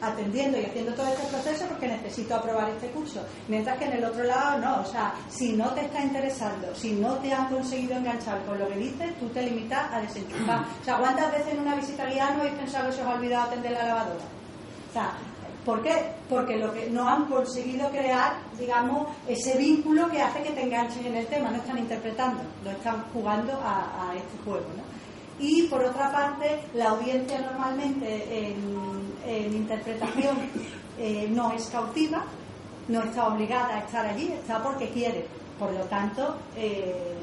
atendiendo 0.01 0.59
y 0.59 0.65
haciendo 0.65 0.93
todo 0.93 1.07
este 1.07 1.27
proceso 1.27 1.65
porque 1.67 1.87
necesito 1.87 2.35
aprobar 2.35 2.69
este 2.69 2.89
curso. 2.89 3.21
Mientras 3.47 3.77
que 3.77 3.85
en 3.85 3.93
el 3.93 4.05
otro 4.05 4.23
lado 4.23 4.59
no, 4.59 4.81
o 4.81 4.85
sea, 4.85 5.13
si 5.29 5.53
no 5.53 5.69
te 5.71 5.81
está 5.81 6.01
interesando, 6.01 6.73
si 6.75 6.93
no 6.93 7.13
te 7.15 7.33
han 7.33 7.47
conseguido 7.47 7.95
enganchar 7.95 8.43
con 8.45 8.59
lo 8.59 8.67
que 8.67 8.77
dices, 8.77 9.17
tú 9.19 9.27
te 9.29 9.43
limitas 9.43 9.91
a 9.91 10.01
desenchufar. 10.01 10.65
O 10.81 10.85
sea, 10.85 10.97
¿cuántas 10.97 11.31
veces 11.31 11.53
en 11.53 11.59
una 11.59 11.75
visita 11.75 12.05
guiada 12.05 12.35
no 12.35 12.41
habéis 12.41 12.55
pensado 12.55 12.87
que 12.87 12.95
se 12.95 13.01
os 13.01 13.07
ha 13.07 13.13
olvidado 13.15 13.43
atender 13.47 13.71
la 13.71 13.87
lavadora? 13.87 14.25
O 14.89 14.93
sea, 14.93 15.11
¿por 15.65 15.81
qué? 15.81 16.11
Porque 16.29 16.57
lo 16.57 16.73
que 16.73 16.89
no 16.89 17.07
han 17.07 17.25
conseguido 17.25 17.89
crear, 17.89 18.33
digamos, 18.57 19.07
ese 19.27 19.57
vínculo 19.57 20.09
que 20.09 20.21
hace 20.21 20.43
que 20.43 20.51
te 20.51 20.61
enganches 20.61 21.05
en 21.05 21.15
el 21.15 21.27
tema, 21.27 21.51
no 21.51 21.57
están 21.57 21.77
interpretando, 21.77 22.41
no 22.63 22.71
están 22.71 23.03
jugando 23.13 23.53
a, 23.63 24.09
a 24.09 24.15
este 24.15 24.37
juego, 24.43 24.67
¿no? 24.77 24.95
Y 25.37 25.63
por 25.63 25.83
otra 25.83 26.11
parte, 26.11 26.61
la 26.73 26.91
audiencia 26.91 27.39
normalmente 27.41 28.47
en, 28.47 29.04
interpretación 29.27 30.37
eh, 30.99 31.27
no 31.31 31.51
es 31.51 31.65
cautiva, 31.67 32.23
no 32.87 33.03
está 33.03 33.27
obligada 33.27 33.77
a 33.77 33.79
estar 33.79 34.05
allí, 34.05 34.31
está 34.31 34.61
porque 34.61 34.89
quiere. 34.89 35.25
Por 35.59 35.71
lo 35.71 35.83
tanto, 35.85 36.35
eh, 36.55 37.13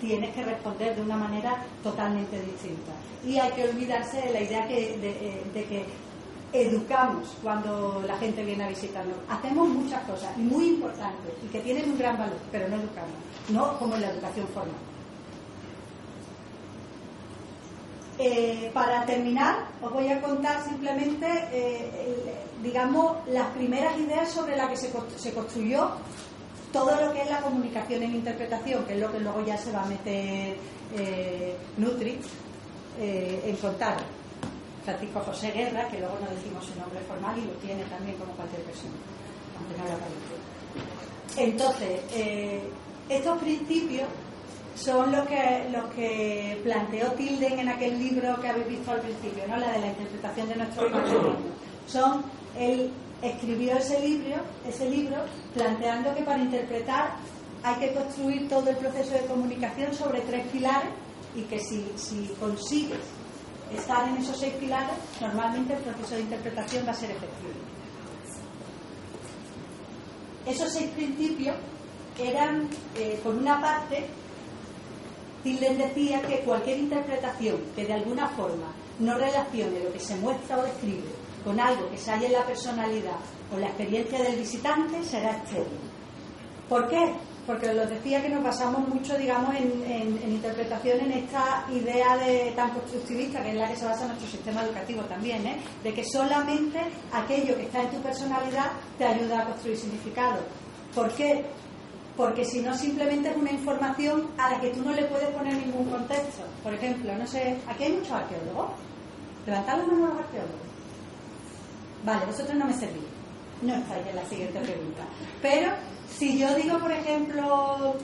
tienes 0.00 0.34
que 0.34 0.44
responder 0.44 0.96
de 0.96 1.02
una 1.02 1.16
manera 1.16 1.56
totalmente 1.82 2.40
distinta. 2.40 2.92
Y 3.24 3.38
hay 3.38 3.50
que 3.52 3.68
olvidarse 3.68 4.20
de 4.20 4.32
la 4.32 4.40
idea 4.40 4.66
de, 4.66 5.42
de 5.52 5.64
que 5.64 5.84
educamos 6.52 7.28
cuando 7.42 8.02
la 8.06 8.16
gente 8.18 8.44
viene 8.44 8.64
a 8.64 8.68
visitarnos. 8.68 9.16
Hacemos 9.28 9.68
muchas 9.68 10.02
cosas 10.04 10.36
muy 10.36 10.68
importantes 10.68 11.32
y 11.44 11.48
que 11.48 11.60
tienen 11.60 11.90
un 11.90 11.98
gran 11.98 12.18
valor, 12.18 12.38
pero 12.50 12.68
no 12.68 12.76
educamos, 12.76 13.14
no 13.48 13.78
como 13.78 13.94
en 13.96 14.02
la 14.02 14.10
educación 14.10 14.46
formal. 14.48 14.95
Eh, 18.18 18.70
para 18.72 19.04
terminar, 19.04 19.66
os 19.82 19.92
voy 19.92 20.08
a 20.08 20.22
contar 20.22 20.64
simplemente, 20.64 21.26
eh, 21.52 21.90
digamos, 22.62 23.16
las 23.28 23.48
primeras 23.48 23.98
ideas 23.98 24.30
sobre 24.30 24.56
las 24.56 24.70
que 24.70 24.76
se, 25.18 25.32
construyó 25.34 25.90
todo 26.72 26.96
lo 26.98 27.12
que 27.12 27.22
es 27.22 27.30
la 27.30 27.42
comunicación 27.42 28.02
en 28.04 28.14
interpretación, 28.14 28.84
que 28.86 28.94
es 28.94 29.00
lo 29.00 29.12
que 29.12 29.20
luego 29.20 29.44
ya 29.44 29.58
se 29.58 29.70
va 29.70 29.82
a 29.82 29.86
meter 29.86 30.56
eh, 30.96 31.56
Nutri 31.76 32.18
en 32.98 33.56
contar. 33.56 33.98
Francisco 34.82 35.20
José 35.20 35.50
Guerra, 35.50 35.88
que 35.88 35.98
luego 35.98 36.16
no 36.20 36.30
decimos 36.34 36.64
su 36.64 36.78
nombre 36.78 37.00
formal 37.00 37.36
y 37.36 37.44
lo 37.44 37.52
tiene 37.54 37.82
también 37.84 38.16
como 38.16 38.32
cualquier 38.32 38.62
persona, 38.62 38.94
aunque 39.58 39.76
no 39.76 39.84
lo 41.36 41.42
Entonces, 41.42 42.00
estos 43.08 43.38
principios 43.38 44.06
son 44.76 45.10
los 45.10 45.26
que, 45.26 45.68
los 45.72 45.86
que 45.94 46.60
planteó 46.62 47.12
Tilden 47.12 47.58
en 47.60 47.68
aquel 47.68 47.98
libro 47.98 48.38
que 48.40 48.48
habéis 48.48 48.68
visto 48.68 48.92
al 48.92 49.00
principio, 49.00 49.44
¿no? 49.48 49.56
la 49.56 49.72
de 49.72 49.78
la 49.80 49.86
interpretación 49.88 50.48
de 50.48 50.56
nuestro 50.56 50.90
patrimonio. 50.90 51.36
Son, 51.86 52.22
él 52.58 52.92
escribió 53.22 53.76
ese 53.76 54.00
libro, 54.00 54.36
ese 54.68 54.88
libro 54.88 55.16
planteando 55.54 56.14
que 56.14 56.22
para 56.22 56.38
interpretar 56.38 57.16
hay 57.62 57.74
que 57.76 57.94
construir 57.94 58.48
todo 58.48 58.68
el 58.68 58.76
proceso 58.76 59.12
de 59.12 59.26
comunicación 59.26 59.94
sobre 59.94 60.20
tres 60.20 60.46
pilares 60.48 60.90
y 61.34 61.42
que 61.42 61.58
si, 61.58 61.90
si 61.96 62.30
consigues 62.38 63.00
estar 63.74 64.08
en 64.08 64.18
esos 64.18 64.38
seis 64.38 64.54
pilares, 64.54 64.94
normalmente 65.20 65.72
el 65.72 65.80
proceso 65.80 66.14
de 66.16 66.20
interpretación 66.20 66.86
va 66.86 66.90
a 66.90 66.94
ser 66.94 67.10
efectivo. 67.10 67.54
Esos 70.46 70.72
seis 70.72 70.90
principios 70.90 71.56
eran, 72.18 72.68
eh, 72.94 73.18
por 73.22 73.34
una 73.34 73.60
parte, 73.60 74.06
Tilden 75.46 75.78
decía 75.78 76.20
que 76.22 76.40
cualquier 76.40 76.76
interpretación 76.76 77.56
que 77.76 77.84
de 77.84 77.92
alguna 77.92 78.26
forma 78.30 78.66
no 78.98 79.16
relacione 79.16 79.78
lo 79.78 79.92
que 79.92 80.00
se 80.00 80.16
muestra 80.16 80.58
o 80.58 80.64
describe 80.64 81.06
con 81.44 81.60
algo 81.60 81.88
que 81.88 81.96
se 81.96 82.10
halla 82.10 82.26
en 82.26 82.32
la 82.32 82.44
personalidad 82.44 83.20
o 83.54 83.56
la 83.56 83.68
experiencia 83.68 84.20
del 84.24 84.40
visitante 84.40 85.04
será 85.04 85.36
estéril. 85.36 85.78
¿Por 86.68 86.88
qué? 86.88 87.14
Porque 87.46 87.70
os 87.70 87.88
decía 87.88 88.20
que 88.20 88.28
nos 88.28 88.42
basamos 88.42 88.88
mucho, 88.88 89.16
digamos, 89.16 89.54
en, 89.54 90.20
interpretación 90.28 90.98
en 91.02 91.12
esta 91.12 91.64
idea 91.72 92.16
de 92.16 92.52
tan 92.56 92.70
constructivista, 92.70 93.40
que 93.40 93.50
es 93.50 93.54
la 93.54 93.68
que 93.68 93.76
se 93.76 93.84
basa 93.84 94.08
nuestro 94.08 94.26
sistema 94.26 94.64
educativo 94.64 95.02
también, 95.02 95.46
¿eh? 95.46 95.58
de 95.84 95.94
que 95.94 96.02
solamente 96.02 96.80
aquello 97.12 97.54
que 97.54 97.66
está 97.66 97.82
en 97.82 97.90
tu 97.90 97.98
personalidad 97.98 98.72
te 98.98 99.04
ayuda 99.04 99.42
a 99.42 99.44
construir 99.44 99.76
significado. 99.76 100.40
¿Por 100.92 101.08
qué? 101.12 101.44
Porque 102.16 102.44
si 102.44 102.60
no 102.60 102.74
simplemente 102.74 103.30
es 103.30 103.36
una 103.36 103.52
información 103.52 104.28
a 104.38 104.50
la 104.50 104.60
que 104.60 104.70
tú 104.70 104.82
no 104.82 104.92
le 104.92 105.04
puedes 105.04 105.28
poner 105.28 105.54
ningún 105.54 105.90
contexto. 105.90 106.42
Por 106.62 106.72
ejemplo, 106.72 107.14
no 107.14 107.26
sé, 107.26 107.58
aquí 107.68 107.84
hay 107.84 107.92
muchos 107.92 108.12
arqueólogos. 108.12 108.70
Levantad 109.46 109.78
la 109.78 109.84
mano 109.84 110.06
los 110.06 110.18
arqueólogos. 110.18 110.66
Vale, 112.04 112.26
vosotros 112.26 112.56
no 112.56 112.64
me 112.64 112.72
servís. 112.72 113.04
No 113.62 113.74
estáis 113.74 114.06
en 114.06 114.16
la 114.16 114.24
siguiente 114.26 114.60
pregunta. 114.60 115.02
Pero 115.42 115.72
si 116.08 116.38
yo 116.38 116.54
digo, 116.54 116.78
por 116.78 116.92
ejemplo, 116.92 117.96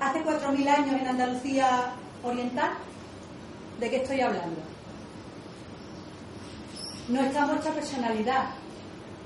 hace 0.00 0.24
4.000 0.24 0.68
años 0.68 1.00
en 1.00 1.06
Andalucía 1.06 1.92
Oriental, 2.22 2.70
¿de 3.80 3.90
qué 3.90 3.96
estoy 3.96 4.20
hablando? 4.20 4.60
No 7.08 7.20
está 7.20 7.46
vuestra 7.46 7.72
personalidad, 7.72 8.46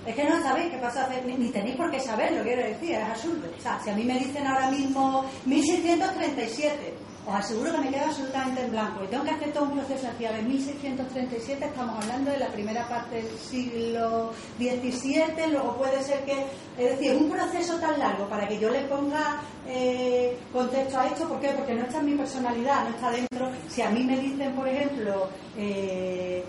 es 0.07 0.15
que 0.15 0.25
no 0.25 0.43
sabéis 0.43 0.71
qué 0.73 0.79
pasa, 0.79 1.09
ni, 1.27 1.35
ni 1.35 1.51
tenéis 1.51 1.77
por 1.77 1.91
qué 1.91 2.01
saberlo, 2.01 2.43
quiero 2.43 2.63
decir, 2.63 2.93
es 2.93 3.05
absurdo. 3.05 3.49
O 3.57 3.61
sea, 3.61 3.79
si 3.83 3.91
a 3.91 3.95
mí 3.95 4.05
me 4.05 4.19
dicen 4.19 4.47
ahora 4.47 4.71
mismo 4.71 5.25
1637, 5.45 6.95
os 7.27 7.35
aseguro 7.35 7.73
que 7.73 7.79
me 7.79 7.91
quedo 7.91 8.07
absolutamente 8.07 8.63
en 8.63 8.71
blanco 8.71 9.05
y 9.05 9.09
tengo 9.09 9.25
que 9.25 9.31
hacer 9.31 9.53
todo 9.53 9.65
un 9.65 9.73
proceso 9.73 10.09
hacia 10.09 10.33
de 10.33 10.43
1637, 10.43 11.65
estamos 11.65 12.03
hablando 12.03 12.31
de 12.31 12.39
la 12.39 12.49
primera 12.49 12.89
parte 12.89 13.17
del 13.17 13.39
siglo 13.39 14.33
XVII, 14.59 15.51
luego 15.51 15.77
puede 15.77 16.03
ser 16.03 16.25
que, 16.25 16.47
es 16.79 16.99
decir, 16.99 17.15
un 17.17 17.31
proceso 17.31 17.79
tan 17.79 17.99
largo 17.99 18.27
para 18.27 18.49
que 18.49 18.59
yo 18.59 18.71
le 18.71 18.81
ponga 18.83 19.43
eh, 19.67 20.37
contexto 20.51 20.99
a 20.99 21.07
esto, 21.09 21.29
¿por 21.29 21.41
qué? 21.41 21.49
Porque 21.51 21.75
no 21.75 21.83
está 21.83 22.01
en 22.01 22.07
mi 22.07 22.15
personalidad, 22.15 22.85
no 22.85 22.91
está 22.91 23.11
dentro. 23.11 23.51
Si 23.69 23.83
a 23.83 23.91
mí 23.91 24.03
me 24.03 24.19
dicen, 24.19 24.53
por 24.55 24.67
ejemplo, 24.67 25.29
eh, 25.59 26.43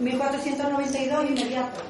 1492 0.00 1.24
eh, 1.24 1.28
inmediato, 1.28 1.80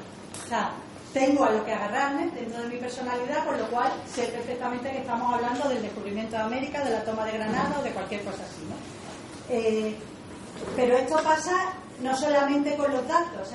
o 0.47 0.49
sea, 0.49 0.71
tengo 1.13 1.45
a 1.45 1.51
lo 1.51 1.65
que 1.65 1.73
agarrarme 1.73 2.31
dentro 2.31 2.63
de 2.63 2.69
mi 2.69 2.77
personalidad, 2.77 3.45
por 3.45 3.59
lo 3.59 3.67
cual 3.67 3.91
sé 4.07 4.25
perfectamente 4.25 4.91
que 4.91 4.99
estamos 4.99 5.35
hablando 5.35 5.69
del 5.69 5.83
descubrimiento 5.83 6.37
de 6.37 6.43
América, 6.43 6.85
de 6.85 6.91
la 6.91 7.05
toma 7.05 7.25
de 7.25 7.33
Granada 7.33 7.77
o 7.81 7.83
de 7.83 7.91
cualquier 7.91 8.23
cosa 8.23 8.43
así. 8.45 8.63
¿no? 8.69 8.77
Eh, 9.49 9.97
pero 10.77 10.97
esto 10.97 11.17
pasa 11.23 11.73
no 12.01 12.17
solamente 12.17 12.77
con 12.77 12.93
los 12.93 13.09
datos, 13.09 13.49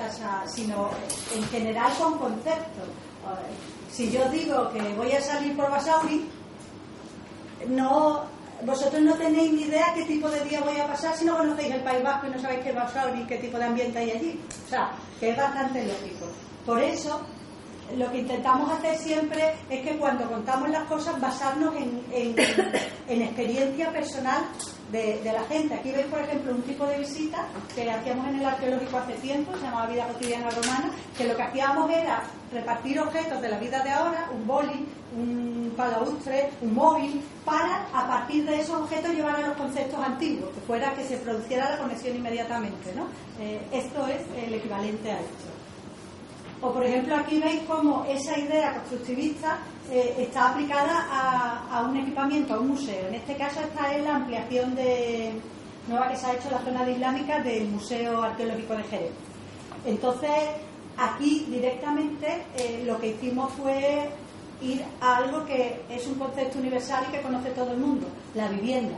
sino 0.46 0.90
en 1.34 1.44
general 1.44 1.92
con 1.98 2.18
conceptos. 2.18 2.88
Si 3.90 4.10
yo 4.10 4.28
digo 4.28 4.70
que 4.72 4.80
voy 4.94 5.12
a 5.12 5.20
salir 5.20 5.56
por 5.56 5.70
Basauri, 5.70 6.28
no, 7.68 8.24
vosotros 8.64 9.00
no 9.02 9.14
tenéis 9.14 9.52
ni 9.52 9.62
idea 9.62 9.94
qué 9.94 10.04
tipo 10.04 10.28
de 10.28 10.40
día 10.44 10.60
voy 10.60 10.78
a 10.78 10.86
pasar 10.88 11.16
si 11.16 11.24
no 11.24 11.36
conocéis 11.36 11.74
el 11.74 11.82
País 11.82 12.02
Vasco 12.02 12.26
y 12.26 12.30
no 12.30 12.40
sabéis 12.40 12.64
qué 12.64 12.70
es 12.70 12.74
Basauri, 12.74 13.24
qué 13.26 13.38
tipo 13.38 13.56
de 13.56 13.64
ambiente 13.64 13.98
hay 13.98 14.10
allí. 14.10 14.40
O 14.66 14.68
sea, 14.68 14.90
que 15.20 15.30
es 15.30 15.36
bastante 15.36 15.86
lógico. 15.86 16.26
Por 16.64 16.80
eso, 16.80 17.20
lo 17.96 18.10
que 18.10 18.18
intentamos 18.18 18.70
hacer 18.72 18.96
siempre 18.96 19.54
es 19.68 19.80
que 19.82 19.96
cuando 19.98 20.28
contamos 20.28 20.70
las 20.70 20.84
cosas 20.84 21.20
basarnos 21.20 21.74
en, 21.76 22.02
en, 22.12 23.22
experiencia 23.22 23.90
personal 23.92 24.44
de, 24.90 25.20
la 25.24 25.42
gente. 25.44 25.74
Aquí 25.74 25.90
veis, 25.90 26.06
por 26.06 26.20
ejemplo, 26.20 26.54
un 26.54 26.62
tipo 26.62 26.86
de 26.86 26.98
visita 26.98 27.46
que 27.74 27.90
hacíamos 27.90 28.28
en 28.28 28.40
el 28.40 28.46
arqueológico 28.46 28.98
hace 28.98 29.14
tiempo, 29.14 29.52
se 29.56 29.64
llamaba 29.64 29.86
Vida 29.86 30.06
Cotidiana 30.06 30.50
Romana, 30.50 30.90
que 31.16 31.24
lo 31.24 31.36
que 31.36 31.42
hacíamos 31.42 31.90
era 31.90 32.22
repartir 32.52 33.00
objetos 33.00 33.40
de 33.40 33.48
la 33.48 33.58
vida 33.58 33.82
de 33.82 33.90
ahora, 33.90 34.28
un 34.32 34.46
boli, 34.46 34.86
un 35.16 35.72
palaustre, 35.76 36.50
un 36.60 36.74
móvil, 36.74 37.22
para 37.44 37.86
a 37.92 38.06
partir 38.06 38.44
de 38.44 38.60
esos 38.60 38.82
objetos 38.82 39.12
llevar 39.12 39.36
a 39.36 39.48
los 39.48 39.56
conceptos 39.56 39.98
antiguos, 39.98 40.50
que 40.54 40.60
fuera 40.60 40.94
que 40.94 41.04
se 41.04 41.16
produciera 41.16 41.70
la 41.70 41.78
conexión 41.78 42.16
inmediatamente. 42.16 42.94
¿no? 42.94 43.06
Eh, 43.40 43.60
esto 43.72 44.06
es 44.06 44.20
el 44.44 44.54
equivalente 44.54 45.10
a 45.10 45.20
esto. 45.20 45.61
O 46.62 46.70
por 46.70 46.84
ejemplo 46.84 47.16
aquí 47.16 47.40
veis 47.40 47.62
cómo 47.66 48.04
esa 48.08 48.38
idea 48.38 48.74
constructivista 48.74 49.58
eh, 49.90 50.14
está 50.18 50.50
aplicada 50.50 51.08
a, 51.68 51.82
un 51.82 51.96
equipamiento, 51.96 52.54
a 52.54 52.60
un 52.60 52.68
museo. 52.68 53.08
En 53.08 53.14
este 53.14 53.36
caso 53.36 53.60
esta 53.60 53.92
es 53.92 54.04
la 54.04 54.14
ampliación 54.16 54.74
de, 54.76 55.32
nueva 55.88 56.08
que 56.08 56.16
se 56.16 56.26
ha 56.26 56.34
hecho 56.34 56.46
en 56.46 56.54
la 56.54 56.60
zona 56.60 56.84
de 56.84 56.92
islámica 56.92 57.40
del 57.40 57.68
Museo 57.68 58.22
Arqueológico 58.22 58.74
de 58.76 58.82
Jerez. 58.84 59.12
Entonces 59.84 60.30
aquí 60.96 61.46
directamente 61.48 62.44
eh, 62.56 62.84
lo 62.86 62.96
que 63.00 63.08
hicimos 63.08 63.52
fue 63.54 64.08
ir 64.60 64.84
a 65.00 65.16
algo 65.16 65.44
que 65.44 65.82
es 65.90 66.06
un 66.06 66.14
concepto 66.14 66.60
universal 66.60 67.04
y 67.08 67.12
que 67.12 67.22
conoce 67.22 67.50
todo 67.50 67.72
el 67.72 67.78
mundo, 67.78 68.06
la 68.36 68.46
vivienda. 68.46 68.96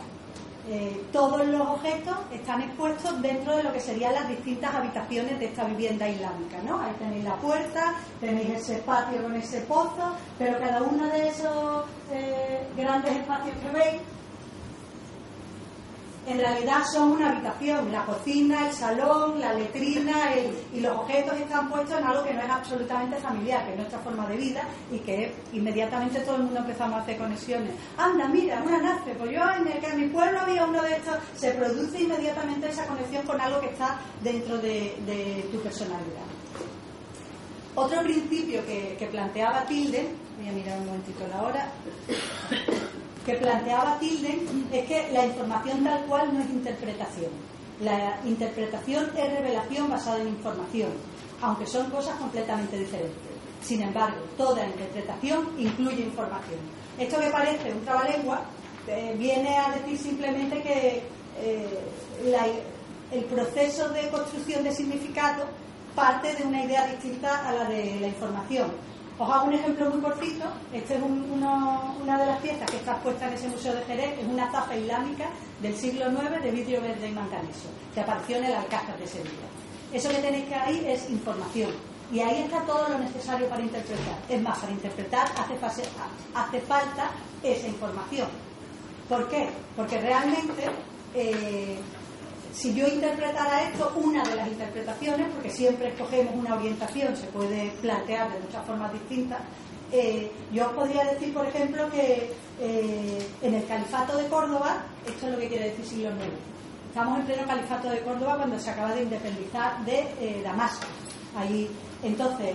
Eh, 0.66 1.04
todos 1.12 1.46
los 1.46 1.60
objetos 1.60 2.16
están 2.32 2.62
expuestos 2.62 3.20
dentro 3.20 3.54
de 3.54 3.64
lo 3.64 3.72
que 3.72 3.80
serían 3.80 4.14
las 4.14 4.26
distintas 4.28 4.74
habitaciones 4.74 5.38
de 5.38 5.46
esta 5.46 5.64
vivienda 5.64 6.08
islámica, 6.08 6.56
¿no? 6.64 6.80
Ahí 6.80 6.92
tenéis 6.98 7.24
la 7.24 7.36
puerta, 7.36 7.94
tenéis 8.18 8.48
ese 8.48 8.78
patio 8.78 9.22
con 9.22 9.34
ese 9.34 9.60
pozo, 9.62 10.16
pero 10.38 10.58
cada 10.58 10.82
uno 10.82 11.06
de 11.08 11.28
esos 11.28 11.84
eh, 12.10 12.66
grandes 12.76 13.14
espacios 13.14 13.54
que 13.58 13.78
veis 13.78 14.00
en 16.26 16.38
realidad 16.38 16.84
son 16.90 17.12
una 17.12 17.30
habitación, 17.30 17.92
la 17.92 18.04
cocina, 18.04 18.68
el 18.68 18.74
salón, 18.74 19.40
la 19.40 19.52
letrina 19.52 20.30
y 20.72 20.80
los 20.80 20.96
objetos 20.96 21.38
están 21.38 21.68
puestos 21.68 21.98
en 21.98 22.04
algo 22.04 22.24
que 22.24 22.32
no 22.32 22.40
es 22.40 22.50
absolutamente 22.50 23.16
familiar, 23.16 23.64
que 23.64 23.72
es 23.72 23.78
nuestra 23.78 23.98
forma 23.98 24.26
de 24.26 24.36
vida 24.36 24.62
y 24.90 24.98
que 25.00 25.34
inmediatamente 25.52 26.20
todo 26.20 26.36
el 26.36 26.44
mundo 26.44 26.60
empezamos 26.60 26.98
a 26.98 27.02
hacer 27.02 27.18
conexiones. 27.18 27.72
Anda, 27.98 28.28
mira, 28.28 28.62
una 28.62 28.78
nace, 28.78 29.14
pues 29.14 29.30
yo 29.32 29.42
en, 29.50 29.68
el, 29.68 29.78
que 29.80 29.86
en 29.86 30.00
mi 30.00 30.06
pueblo 30.08 30.40
había 30.40 30.64
uno 30.64 30.82
de 30.82 30.96
estos, 30.96 31.16
se 31.36 31.50
produce 31.52 32.02
inmediatamente 32.02 32.70
esa 32.70 32.86
conexión 32.86 33.26
con 33.26 33.40
algo 33.40 33.60
que 33.60 33.68
está 33.68 33.98
dentro 34.22 34.56
de, 34.58 35.48
tu 35.52 35.60
personalidad. 35.60 36.24
Otro 37.74 38.02
principio 38.02 38.64
que, 38.64 38.96
que 38.98 39.06
planteaba 39.06 39.64
Tilden, 39.66 40.16
voy 40.38 40.48
a 40.48 40.52
mirar 40.52 40.78
un 40.78 40.86
momentito 40.86 41.26
la 41.28 41.42
hora, 41.42 41.68
que 43.24 43.34
planteaba 43.34 43.98
Tilden 43.98 44.68
es 44.72 44.86
que 44.86 45.10
la 45.12 45.26
información 45.26 45.82
tal 45.82 46.04
cual 46.04 46.34
no 46.34 46.40
es 46.40 46.50
interpretación. 46.50 47.30
La 47.80 48.20
interpretación 48.24 49.10
es 49.16 49.32
revelación 49.32 49.90
basada 49.90 50.20
en 50.20 50.28
información, 50.28 50.90
aunque 51.40 51.66
son 51.66 51.90
cosas 51.90 52.16
completamente 52.16 52.78
diferentes. 52.78 53.34
Sin 53.62 53.82
embargo, 53.82 54.20
toda 54.36 54.66
interpretación 54.66 55.48
incluye 55.58 56.02
información. 56.02 56.60
Esto 56.98 57.18
que 57.18 57.30
parece 57.30 57.72
un 57.72 57.84
trabalengua 57.84 58.42
eh, 58.86 59.14
viene 59.18 59.56
a 59.56 59.70
decir 59.70 59.98
simplemente 59.98 60.62
que 60.62 61.02
eh, 61.40 61.80
el 63.10 63.24
proceso 63.24 63.88
de 63.88 64.08
construcción 64.08 64.62
de 64.64 64.74
significado 64.74 65.46
parte 65.94 66.34
de 66.34 66.44
una 66.44 66.64
idea 66.64 66.86
distinta 66.88 67.48
a 67.48 67.52
la 67.52 67.64
de 67.64 67.98
la 68.00 68.08
información 68.08 68.70
os 69.18 69.30
hago 69.30 69.46
un 69.46 69.54
ejemplo 69.54 69.90
muy 69.90 70.00
cortito. 70.00 70.44
Esta 70.72 70.94
es 70.94 71.02
una 71.02 72.18
de 72.18 72.26
las 72.26 72.40
piezas 72.40 72.70
que 72.70 72.76
está 72.76 72.92
expuesta 72.92 73.28
en 73.28 73.34
ese 73.34 73.48
museo 73.48 73.74
de 73.74 73.82
Jerez. 73.82 74.18
Es 74.18 74.26
una 74.26 74.50
taza 74.50 74.76
islámica 74.76 75.26
del 75.60 75.76
siglo 75.76 76.10
IX 76.10 76.42
de 76.42 76.50
vidrio 76.50 76.80
verde 76.80 77.08
y 77.08 77.12
manganeso, 77.12 77.68
que 77.94 78.00
apareció 78.00 78.38
en 78.38 78.44
el 78.46 78.54
Alcázar 78.54 78.98
de 78.98 79.06
Sevilla. 79.06 79.48
Eso 79.92 80.08
que 80.08 80.18
tenéis 80.18 80.46
que 80.46 80.54
ahí 80.54 80.84
es 80.86 81.08
información. 81.08 81.70
Y 82.12 82.20
ahí 82.20 82.42
está 82.42 82.60
todo 82.62 82.88
lo 82.88 82.98
necesario 82.98 83.48
para 83.48 83.62
interpretar. 83.62 84.18
Es 84.28 84.42
más, 84.42 84.58
para 84.58 84.72
interpretar 84.72 85.26
hace, 85.36 86.60
falta 86.60 87.10
esa 87.42 87.68
información. 87.68 88.28
¿Por 89.08 89.28
qué? 89.28 89.48
Porque 89.76 90.00
realmente 90.00 90.64
eh, 91.14 91.78
si 92.54 92.72
yo 92.72 92.86
interpretara 92.86 93.64
esto, 93.64 93.92
una 93.96 94.22
de 94.22 94.36
las 94.36 94.48
interpretaciones, 94.48 95.28
porque 95.34 95.50
siempre 95.50 95.88
escogemos 95.88 96.34
una 96.36 96.54
orientación, 96.54 97.16
se 97.16 97.26
puede 97.26 97.70
plantear 97.82 98.32
de 98.32 98.38
muchas 98.38 98.64
formas 98.64 98.92
distintas, 98.92 99.40
eh, 99.90 100.30
yo 100.52 100.70
podría 100.72 101.04
decir, 101.04 101.34
por 101.34 101.46
ejemplo, 101.46 101.90
que 101.90 102.32
eh, 102.60 103.26
en 103.42 103.54
el 103.54 103.66
califato 103.66 104.16
de 104.16 104.26
Córdoba, 104.28 104.84
esto 105.06 105.26
es 105.26 105.32
lo 105.32 105.38
que 105.38 105.48
quiere 105.48 105.70
decir 105.70 105.84
siglo 105.84 106.10
IX, 106.10 106.32
estamos 106.88 107.18
en 107.18 107.26
pleno 107.26 107.46
califato 107.46 107.90
de 107.90 108.00
Córdoba 108.00 108.36
cuando 108.36 108.58
se 108.58 108.70
acaba 108.70 108.94
de 108.94 109.02
independizar 109.02 109.84
de 109.84 110.00
eh, 110.20 110.40
Damasco. 110.44 110.86
Ahí, 111.36 111.68
entonces, 112.02 112.54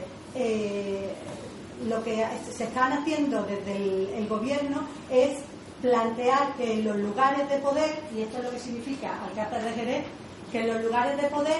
lo 1.86 2.04
que 2.04 2.26
se 2.50 2.64
están 2.64 2.94
haciendo 2.94 3.44
desde 3.44 4.18
el 4.18 4.28
gobierno 4.28 4.88
es 5.12 5.40
plantear 5.82 6.56
que 6.56 6.74
en 6.74 6.86
los 6.86 6.98
lugares 6.98 7.50
de 7.50 7.58
poder, 7.58 8.00
y 8.15 8.22
esto 8.22 8.38
es 8.38 8.44
lo 8.44 8.52
que 8.52 8.60
significa 8.60 9.24
Alcázar 9.24 9.63
de 9.63 9.72
Jerez, 9.72 10.06
que 10.52 10.62
en 10.62 10.68
los 10.74 10.84
lugares 10.84 11.22
de 11.22 11.28
poder 11.28 11.58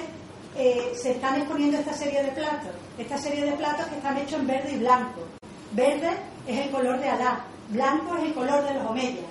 eh, 0.58 0.92
se 0.96 1.12
están 1.12 1.38
exponiendo 1.38 1.78
esta 1.78 1.94
serie 1.94 2.24
de 2.24 2.32
platos, 2.32 2.72
esta 2.98 3.18
serie 3.18 3.46
de 3.46 3.52
platos 3.54 3.86
que 3.88 3.96
están 3.96 4.18
hechos 4.18 4.40
en 4.40 4.48
verde 4.48 4.72
y 4.74 4.80
blanco. 4.80 5.22
Verde 5.72 6.10
es 6.48 6.66
el 6.66 6.72
color 6.72 7.00
de 7.00 7.10
Alá, 7.10 7.46
blanco 7.70 8.18
es 8.18 8.24
el 8.24 8.34
color 8.34 8.64
de 8.64 8.74
los 8.74 8.86
Omeyas. 8.86 9.26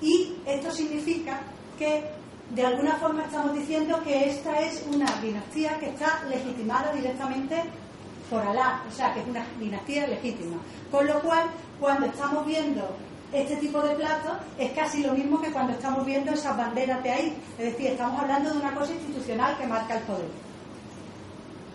Y 0.00 0.34
esto 0.46 0.70
significa 0.70 1.40
que 1.78 2.04
de 2.50 2.66
alguna 2.66 2.96
forma 2.96 3.24
estamos 3.24 3.54
diciendo 3.54 4.00
que 4.02 4.28
esta 4.28 4.60
es 4.60 4.84
una 4.92 5.06
dinastía 5.20 5.78
que 5.78 5.90
está 5.90 6.22
legitimada 6.28 6.92
directamente 6.92 7.62
por 8.28 8.42
Alá, 8.42 8.82
o 8.86 8.92
sea, 8.92 9.14
que 9.14 9.20
es 9.20 9.26
una 9.26 9.46
dinastía 9.58 10.06
legítima. 10.06 10.56
Con 10.90 11.06
lo 11.06 11.20
cual, 11.20 11.48
cuando 11.80 12.06
estamos 12.06 12.44
viendo 12.44 12.96
este 13.32 13.56
tipo 13.56 13.80
de 13.82 13.94
platos 13.94 14.38
es 14.58 14.72
casi 14.72 15.02
lo 15.02 15.12
mismo 15.12 15.40
que 15.40 15.52
cuando 15.52 15.72
estamos 15.72 16.04
viendo 16.04 16.32
esas 16.32 16.56
banderas 16.56 17.02
de 17.02 17.10
ahí. 17.10 17.36
Es 17.58 17.72
decir, 17.72 17.88
estamos 17.88 18.20
hablando 18.20 18.50
de 18.50 18.58
una 18.58 18.74
cosa 18.74 18.92
institucional 18.92 19.56
que 19.58 19.66
marca 19.66 19.96
el 19.96 20.02
poder. 20.04 20.48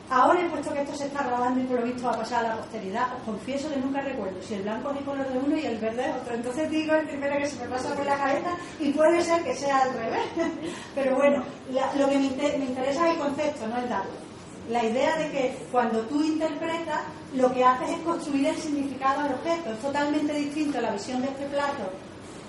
Ahora, 0.09 0.47
puesto 0.49 0.73
que 0.73 0.81
esto 0.81 0.95
se 0.95 1.05
está 1.05 1.23
grabando 1.23 1.59
y 1.59 1.63
por 1.63 1.79
lo 1.79 1.85
visto 1.85 2.03
va 2.03 2.11
a 2.11 2.17
pasar 2.17 2.45
a 2.45 2.49
la 2.49 2.57
posteridad, 2.57 3.15
os 3.15 3.23
confieso 3.23 3.69
que 3.69 3.77
nunca 3.77 4.01
recuerdo 4.01 4.39
si 4.43 4.53
el 4.53 4.61
blanco 4.61 4.91
es 4.91 4.97
el 4.97 5.05
color 5.05 5.27
de 5.27 5.39
uno 5.39 5.57
y 5.57 5.65
el 5.65 5.77
verde 5.79 6.05
es 6.05 6.15
otro. 6.15 6.35
Entonces 6.35 6.69
digo 6.69 6.93
el 6.93 7.07
primero 7.07 7.37
que 7.37 7.47
se 7.47 7.59
me 7.63 7.69
pasa 7.69 7.95
por 7.95 8.05
la 8.05 8.17
cabeza 8.17 8.55
y 8.79 8.91
puede 8.91 9.21
ser 9.21 9.43
que 9.43 9.55
sea 9.55 9.81
al 9.81 9.93
revés. 9.93 10.25
Pero 10.95 11.15
bueno, 11.15 11.43
lo 11.97 12.09
que 12.09 12.17
me, 12.17 12.29
me 12.29 12.65
interesa 12.65 13.07
es 13.07 13.13
el 13.13 13.19
concepto, 13.19 13.67
no 13.67 13.77
el 13.77 13.89
dato 13.89 14.09
la 14.69 14.83
idea 14.83 15.17
de 15.17 15.31
que 15.31 15.57
cuando 15.71 16.01
tú 16.01 16.23
interpretas, 16.23 17.01
lo 17.35 17.53
que 17.53 17.63
haces 17.63 17.89
es 17.89 17.97
construir 17.99 18.47
el 18.47 18.57
significado 18.57 19.23
del 19.23 19.33
objeto. 19.33 19.71
Es 19.71 19.79
totalmente 19.79 20.33
distinto 20.33 20.79
la 20.79 20.91
visión 20.91 21.21
de 21.21 21.27
este 21.27 21.45
plato, 21.47 21.91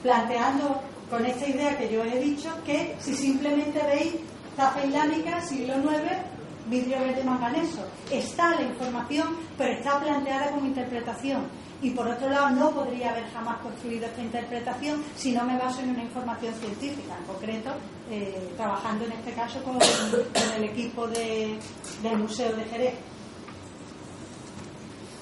planteando 0.03 0.81
con 1.11 1.25
esta 1.27 1.49
idea 1.49 1.77
que 1.77 1.93
yo 1.93 2.05
he 2.05 2.19
dicho, 2.19 2.51
que 2.65 2.97
si 3.01 3.15
simplemente 3.15 3.81
veis 3.87 4.15
taza 4.57 4.85
islámica, 4.85 5.41
siglo 5.41 5.75
IX, 5.79 6.35
vidrio 6.67 6.99
verde 7.01 7.25
manganeso. 7.25 7.85
Está 8.11 8.55
la 8.55 8.63
información, 8.63 9.37
pero 9.59 9.73
está 9.73 10.01
planteada 10.01 10.51
como 10.51 10.67
interpretación 10.67 11.43
y 11.85 11.91
por 11.91 12.09
otro 12.09 12.31
lado 12.31 12.49
no 12.51 12.71
podría 12.71 13.11
haber 13.11 13.31
jamás 13.31 13.59
construido 13.59 14.07
esta 14.07 14.23
interpretación 14.23 15.05
si 15.17 15.33
no 15.33 15.45
me 15.45 15.59
baso 15.59 15.83
en 15.83 15.91
una 15.91 16.03
información 16.03 16.55
científica, 16.55 17.15
en 17.19 17.25
concreto 17.27 17.71
eh, 18.11 18.53
trabajando 18.57 19.05
en 19.05 19.13
este 19.13 19.33
caso 19.33 19.63
con, 19.63 19.77
el 20.57 20.65
equipo 20.65 21.07
del 21.07 21.59
Museo 22.17 22.57
de 22.57 22.65
Jerez. 22.65 22.95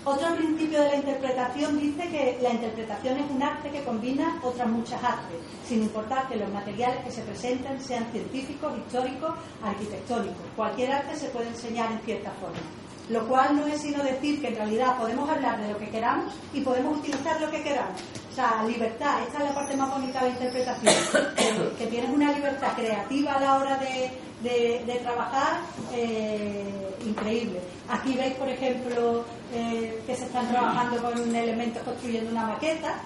Otro 0.05 0.37
principio 0.37 0.83
de 0.83 0.89
la 0.89 0.97
interpretación 0.97 1.81
dice 1.81 2.09
que 2.09 2.39
la 2.41 2.51
interpretación 2.51 3.19
es 3.19 3.31
un 3.31 3.43
arte 3.43 3.71
que 3.71 3.83
combina 3.83 4.41
otras 4.43 4.69
muchas 4.69 5.03
artes, 5.03 5.39
sin 5.67 5.83
importar 5.83 6.29
que 6.29 6.37
los 6.37 6.51
materiales 6.53 7.05
que 7.05 7.11
se 7.11 7.23
presenten 7.23 7.81
sean 7.81 8.07
científicos, 8.13 8.73
históricos, 8.79 9.33
arquitectónicos. 9.65 10.47
Cualquier 10.55 10.93
arte 10.93 11.17
se 11.17 11.29
puede 11.29 11.49
enseñar 11.49 11.91
en 11.91 11.99
cierta 12.01 12.31
forma 12.33 12.82
lo 13.09 13.27
cual 13.27 13.57
no 13.57 13.67
es 13.67 13.81
sino 13.81 14.03
decir 14.03 14.41
que 14.41 14.49
en 14.49 14.57
realidad 14.57 14.97
podemos 14.99 15.29
hablar 15.29 15.61
de 15.61 15.73
lo 15.73 15.79
que 15.79 15.89
queramos 15.91 16.33
y 16.53 16.61
podemos 16.61 16.99
utilizar 16.99 17.41
lo 17.41 17.51
que 17.51 17.63
queramos. 17.63 18.01
O 18.31 18.35
sea, 18.35 18.65
libertad, 18.67 19.23
esta 19.23 19.39
es 19.39 19.45
la 19.45 19.55
parte 19.55 19.77
más 19.77 19.91
bonita 19.91 20.21
de 20.21 20.31
la 20.31 20.35
interpretación, 20.35 20.95
que, 21.79 21.87
tienes 21.87 22.11
una 22.11 22.33
libertad 22.33 22.73
creativa 22.75 23.35
a 23.35 23.41
la 23.41 23.59
hora 23.59 23.77
de, 23.79 24.99
trabajar 25.03 25.61
eh, 25.93 26.97
increíble. 27.05 27.61
Aquí 27.89 28.15
veis, 28.15 28.35
por 28.35 28.49
ejemplo, 28.49 29.25
eh, 29.53 30.03
que 30.07 30.17
se 30.17 30.25
están 30.25 30.49
trabajando 30.49 31.03
con 31.03 31.35
elementos 31.35 31.83
construyendo 31.83 32.31
una 32.31 32.47
maqueta. 32.47 33.01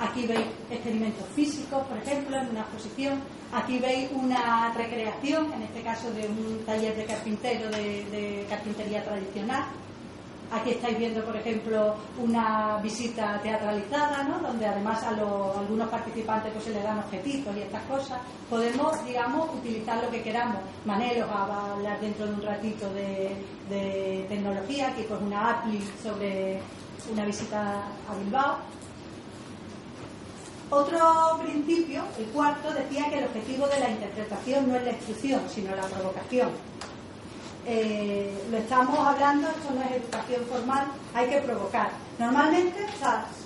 Aquí 0.00 0.26
veis 0.26 0.46
experimentos 0.70 1.28
físicos, 1.36 1.84
por 1.86 1.98
ejemplo, 1.98 2.34
en 2.38 2.48
una 2.48 2.60
exposición. 2.60 3.20
Aquí 3.52 3.78
veis 3.78 4.08
una 4.14 4.72
recreación, 4.72 5.52
en 5.52 5.62
este 5.62 5.82
caso 5.82 6.10
de 6.12 6.26
un 6.26 6.64
taller 6.64 6.96
de 6.96 7.04
carpintero 7.04 7.68
de, 7.70 8.46
carpintería 8.48 9.04
tradicional. 9.04 9.64
Aquí 10.50 10.70
estáis 10.70 10.98
viendo, 10.98 11.22
por 11.22 11.36
ejemplo, 11.36 11.94
una 12.18 12.78
visita 12.82 13.38
teatralizada, 13.42 14.24
¿no? 14.24 14.38
donde 14.38 14.66
además 14.66 15.02
a, 15.04 15.10
algunos 15.10 15.88
participantes 15.90 16.50
pues, 16.54 16.64
se 16.64 16.70
les 16.70 16.82
dan 16.82 16.98
objetitos 16.98 17.54
y 17.54 17.60
estas 17.60 17.82
cosas. 17.82 18.18
Podemos, 18.48 19.04
digamos, 19.04 19.50
utilizar 19.54 20.02
lo 20.02 20.10
que 20.10 20.22
queramos. 20.22 20.62
Manelo 20.86 21.28
va 21.28 21.44
a 21.44 21.72
hablar 21.74 22.00
dentro 22.00 22.26
de 22.26 22.32
un 22.32 22.42
ratito 22.42 22.90
de, 22.94 23.36
de 23.68 24.24
tecnología, 24.30 24.88
aquí 24.88 25.04
pues 25.06 25.20
una 25.20 25.50
API 25.50 25.78
sobre 26.02 26.58
una 27.12 27.24
visita 27.26 27.84
a 28.08 28.14
Bilbao. 28.16 28.79
Otro 30.70 31.40
principio, 31.42 32.02
el 32.16 32.26
cuarto, 32.26 32.72
decía 32.72 33.08
que 33.10 33.18
el 33.18 33.24
objetivo 33.24 33.66
de 33.66 33.80
la 33.80 33.90
interpretación 33.90 34.68
no 34.68 34.76
es 34.76 34.84
la 34.84 34.92
instrucción, 34.92 35.40
sino 35.52 35.74
la 35.74 35.82
provocación. 35.82 36.50
Eh, 37.66 38.32
lo 38.50 38.56
estamos 38.56 38.98
hablando, 38.98 39.48
esto 39.48 39.74
no 39.74 39.82
es 39.82 40.02
educación 40.02 40.42
formal, 40.46 40.86
hay 41.12 41.28
que 41.28 41.40
provocar. 41.40 41.90
Normalmente, 42.18 42.86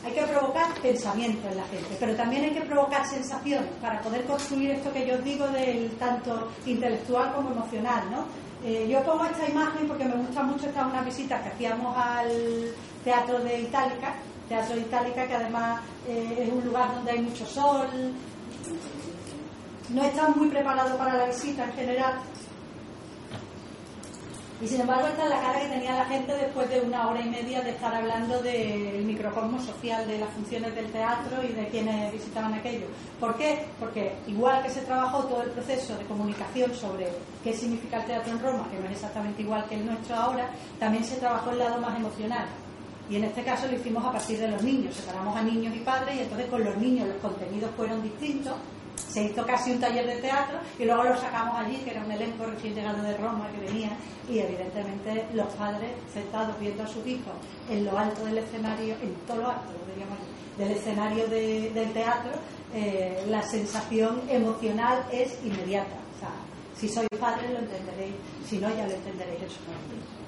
hay 0.05 0.13
que 0.13 0.23
provocar 0.23 0.75
pensamiento 0.83 1.49
en 1.49 1.57
la 1.57 1.65
gente, 1.65 1.97
pero 1.99 2.15
también 2.15 2.45
hay 2.45 2.51
que 2.51 2.61
provocar 2.61 3.07
sensaciones 3.07 3.71
para 3.81 4.01
poder 4.03 4.25
construir 4.25 4.73
esto 4.73 4.93
que 4.93 5.07
yo 5.07 5.17
digo 5.19 5.47
del 5.49 5.91
tanto 5.93 6.51
intelectual 6.67 7.33
como 7.35 7.53
emocional, 7.53 8.03
¿no? 8.11 8.25
Eh, 8.67 8.87
yo 8.89 9.03
pongo 9.03 9.25
esta 9.25 9.49
imagen 9.49 9.87
porque 9.89 10.05
me 10.05 10.17
gusta 10.17 10.43
mucho, 10.43 10.67
esta 10.67 10.87
una 10.87 11.03
visita 11.03 11.43
que 11.43 11.51
hacíamos 11.51 11.97
al 11.97 12.29
Teatro 13.03 13.39
de 13.41 13.61
Itálica, 13.61 14.15
Teatro 14.49 14.79
Itálica 14.79 15.27
que 15.27 15.35
además 15.35 15.81
eh, 16.07 16.47
es 16.47 16.53
un 16.53 16.65
lugar 16.65 16.95
donde 16.95 17.13
hay 17.13 17.21
mucho 17.23 17.47
sol, 17.47 17.87
no 19.91 20.05
están 20.05 20.33
muy 20.37 20.49
preparados 20.49 20.93
para 20.93 21.15
la 21.15 21.27
visita 21.27 21.65
en 21.65 21.73
general, 21.73 22.15
y 24.65 24.69
sin 24.69 24.81
embargo, 24.81 25.09
esta 25.09 25.25
es 25.25 25.31
la 25.31 25.41
cara 25.41 25.61
que 25.61 25.69
tenía 25.69 25.95
la 25.95 26.05
gente 26.07 26.33
después 26.33 26.71
de 26.71 26.81
una 26.81 27.09
hora 27.09 27.21
y 27.21 27.29
media 27.29 27.61
de 27.61 27.71
estar 27.71 27.93
hablando 27.93 28.41
del 28.41 29.05
microcosmo 29.05 29.61
social, 29.61 30.07
de 30.07 30.19
las 30.19 30.31
funciones 30.31 30.75
del 30.75 30.91
teatro 30.93 31.43
y 31.43 31.49
de 31.49 31.69
quienes 31.69 32.13
visitaban 32.13 32.55
aquello. 32.55 32.87
¿Por 33.19 33.37
qué? 33.37 33.67
Porque 33.81 34.15
igual 34.27 34.63
que 34.63 34.71
se 34.71 34.81
trabajó 34.83 35.25
todo 35.25 35.43
el 35.43 35.51
proceso 35.51 35.99
de 35.99 36.05
comunicación 36.05 36.73
sobre 36.75 37.09
qué 37.43 37.53
significa 37.53 37.99
el 37.99 38.07
teatro 38.07 38.33
en 38.33 38.41
Roma, 38.41 38.69
que 38.71 38.79
no 38.79 38.87
es 38.87 38.93
exactamente 38.93 39.43
igual 39.43 39.67
que 39.69 39.75
el 39.75 39.85
nuestro 39.85 40.15
ahora, 40.15 40.49
también 40.79 41.05
se 41.05 41.17
trabajó 41.17 41.51
el 41.51 41.59
lado 41.59 41.81
más 41.81 41.97
emocional. 41.97 42.47
Y 43.11 43.17
en 43.17 43.25
este 43.25 43.43
caso 43.43 43.67
lo 43.67 43.77
hicimos 43.77 44.05
a 44.05 44.13
partir 44.13 44.39
de 44.39 44.49
los 44.49 44.63
niños. 44.63 44.95
Separamos 44.95 45.37
a 45.37 45.43
niños 45.43 45.75
y 45.77 45.81
padres 45.81 46.17
y 46.17 46.21
entonces 46.21 46.47
con 46.49 46.65
los 46.65 46.77
niños 46.77 47.09
los 47.09 47.17
contenidos 47.19 47.71
fueron 47.77 48.03
distintos 48.03 48.55
se 49.15 49.25
hizo 49.25 49.47
casi 49.47 49.73
un 49.73 49.81
taller 49.81 50.07
de 50.07 50.17
teatro 50.17 50.59
y 50.79 50.85
luego 50.85 51.05
lo 51.05 51.17
sacamos 51.17 51.57
allí, 51.59 51.77
que 51.79 51.91
era 51.91 52.05
un 52.05 52.11
elenco 52.11 52.47
recién 52.47 52.75
llegado 52.75 53.03
de 53.03 53.17
Roma 53.17 53.49
que 53.53 53.67
venía, 53.67 53.91
y 54.29 54.39
evidentemente 54.39 55.27
los 55.35 55.47
padres 55.55 55.91
sentados 56.13 56.59
viendo 56.59 56.83
a 56.83 56.87
sus 56.89 57.07
hijos 57.07 57.33
en 57.71 57.85
lo 57.85 57.97
alto 57.97 58.25
del 58.25 58.39
escenario, 58.39 58.95
en 59.01 59.15
todo 59.27 59.39
lo 59.39 59.51
alto, 59.51 59.71
del 60.59 60.71
escenario 60.71 61.27
del 61.29 61.93
teatro, 61.93 62.33
eh, 62.75 63.25
la 63.29 63.43
sensación 63.43 64.23
emocional 64.29 65.05
es 65.13 65.39
inmediata. 65.45 65.97
O 66.17 66.19
sea, 66.21 66.31
si 66.77 66.89
sois 66.89 67.09
padres 67.19 67.51
lo 67.51 67.59
entenderéis, 67.59 68.15
si 68.49 68.59
no 68.59 68.69
ya 68.69 68.87
lo 68.87 68.95
entenderéis 68.95 69.43
en 69.43 69.51
su 69.51 69.61
momento. 69.63 70.24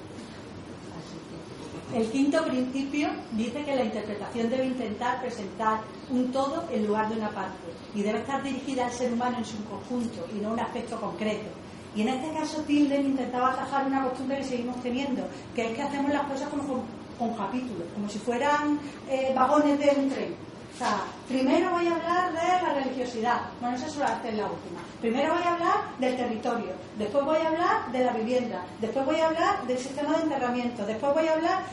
El 1.93 2.05
quinto 2.11 2.43
principio 2.43 3.07
dice 3.31 3.63
que 3.63 3.75
la 3.75 3.85
interpretación 3.85 4.49
debe 4.49 4.65
intentar 4.65 5.21
presentar 5.21 5.79
un 6.09 6.31
todo 6.33 6.65
en 6.69 6.85
lugar 6.85 7.07
de 7.07 7.15
una 7.15 7.29
parte 7.29 7.55
y 7.95 8.01
debe 8.01 8.19
estar 8.19 8.43
dirigida 8.43 8.87
al 8.87 8.91
ser 8.91 9.13
humano 9.13 9.37
en 9.37 9.45
su 9.45 9.63
conjunto 9.63 10.27
y 10.35 10.41
no 10.41 10.49
a 10.49 10.53
un 10.53 10.59
aspecto 10.59 10.99
concreto. 10.99 11.47
Y 11.95 12.01
en 12.01 12.09
este 12.09 12.37
caso 12.37 12.61
Tilden 12.63 13.05
intentaba 13.05 13.53
atajar 13.53 13.87
una 13.87 14.03
costumbre 14.03 14.39
que 14.39 14.43
seguimos 14.43 14.83
teniendo, 14.83 15.23
que 15.55 15.67
es 15.67 15.75
que 15.75 15.81
hacemos 15.81 16.11
las 16.11 16.27
cosas 16.27 16.49
como 16.49 16.83
con, 17.17 17.33
capítulos, 17.35 17.87
como 17.93 18.09
si 18.09 18.19
fueran 18.19 18.79
eh, 19.09 19.31
vagones 19.33 19.79
de 19.79 19.89
un 19.97 20.09
tren. 20.09 20.35
O 20.75 20.77
sea, 20.77 21.01
primero 21.27 21.71
voy 21.71 21.87
a 21.87 21.95
hablar 21.95 22.31
de 22.33 22.67
la 22.67 22.73
religiosidad, 22.73 23.41
bueno, 23.59 23.75
eso 23.77 23.89
suele 23.89 24.11
hacer 24.11 24.33
la 24.35 24.45
última. 24.45 24.79
Primero 25.01 25.33
voy 25.33 25.43
a 25.43 25.53
hablar 25.53 25.97
del 25.99 26.15
territorio, 26.15 26.71
después 26.97 27.25
voy 27.25 27.37
a 27.37 27.47
hablar 27.47 27.91
de 27.91 28.03
la 28.03 28.13
vivienda, 28.13 28.63
después 28.79 29.05
voy 29.05 29.19
a 29.19 29.27
hablar 29.27 29.65
del 29.65 29.77
sistema 29.77 30.17
de 30.17 30.23
enterramiento, 30.23 30.85
después 30.85 31.13
voy 31.15 31.27
a 31.27 31.33
hablar 31.33 31.63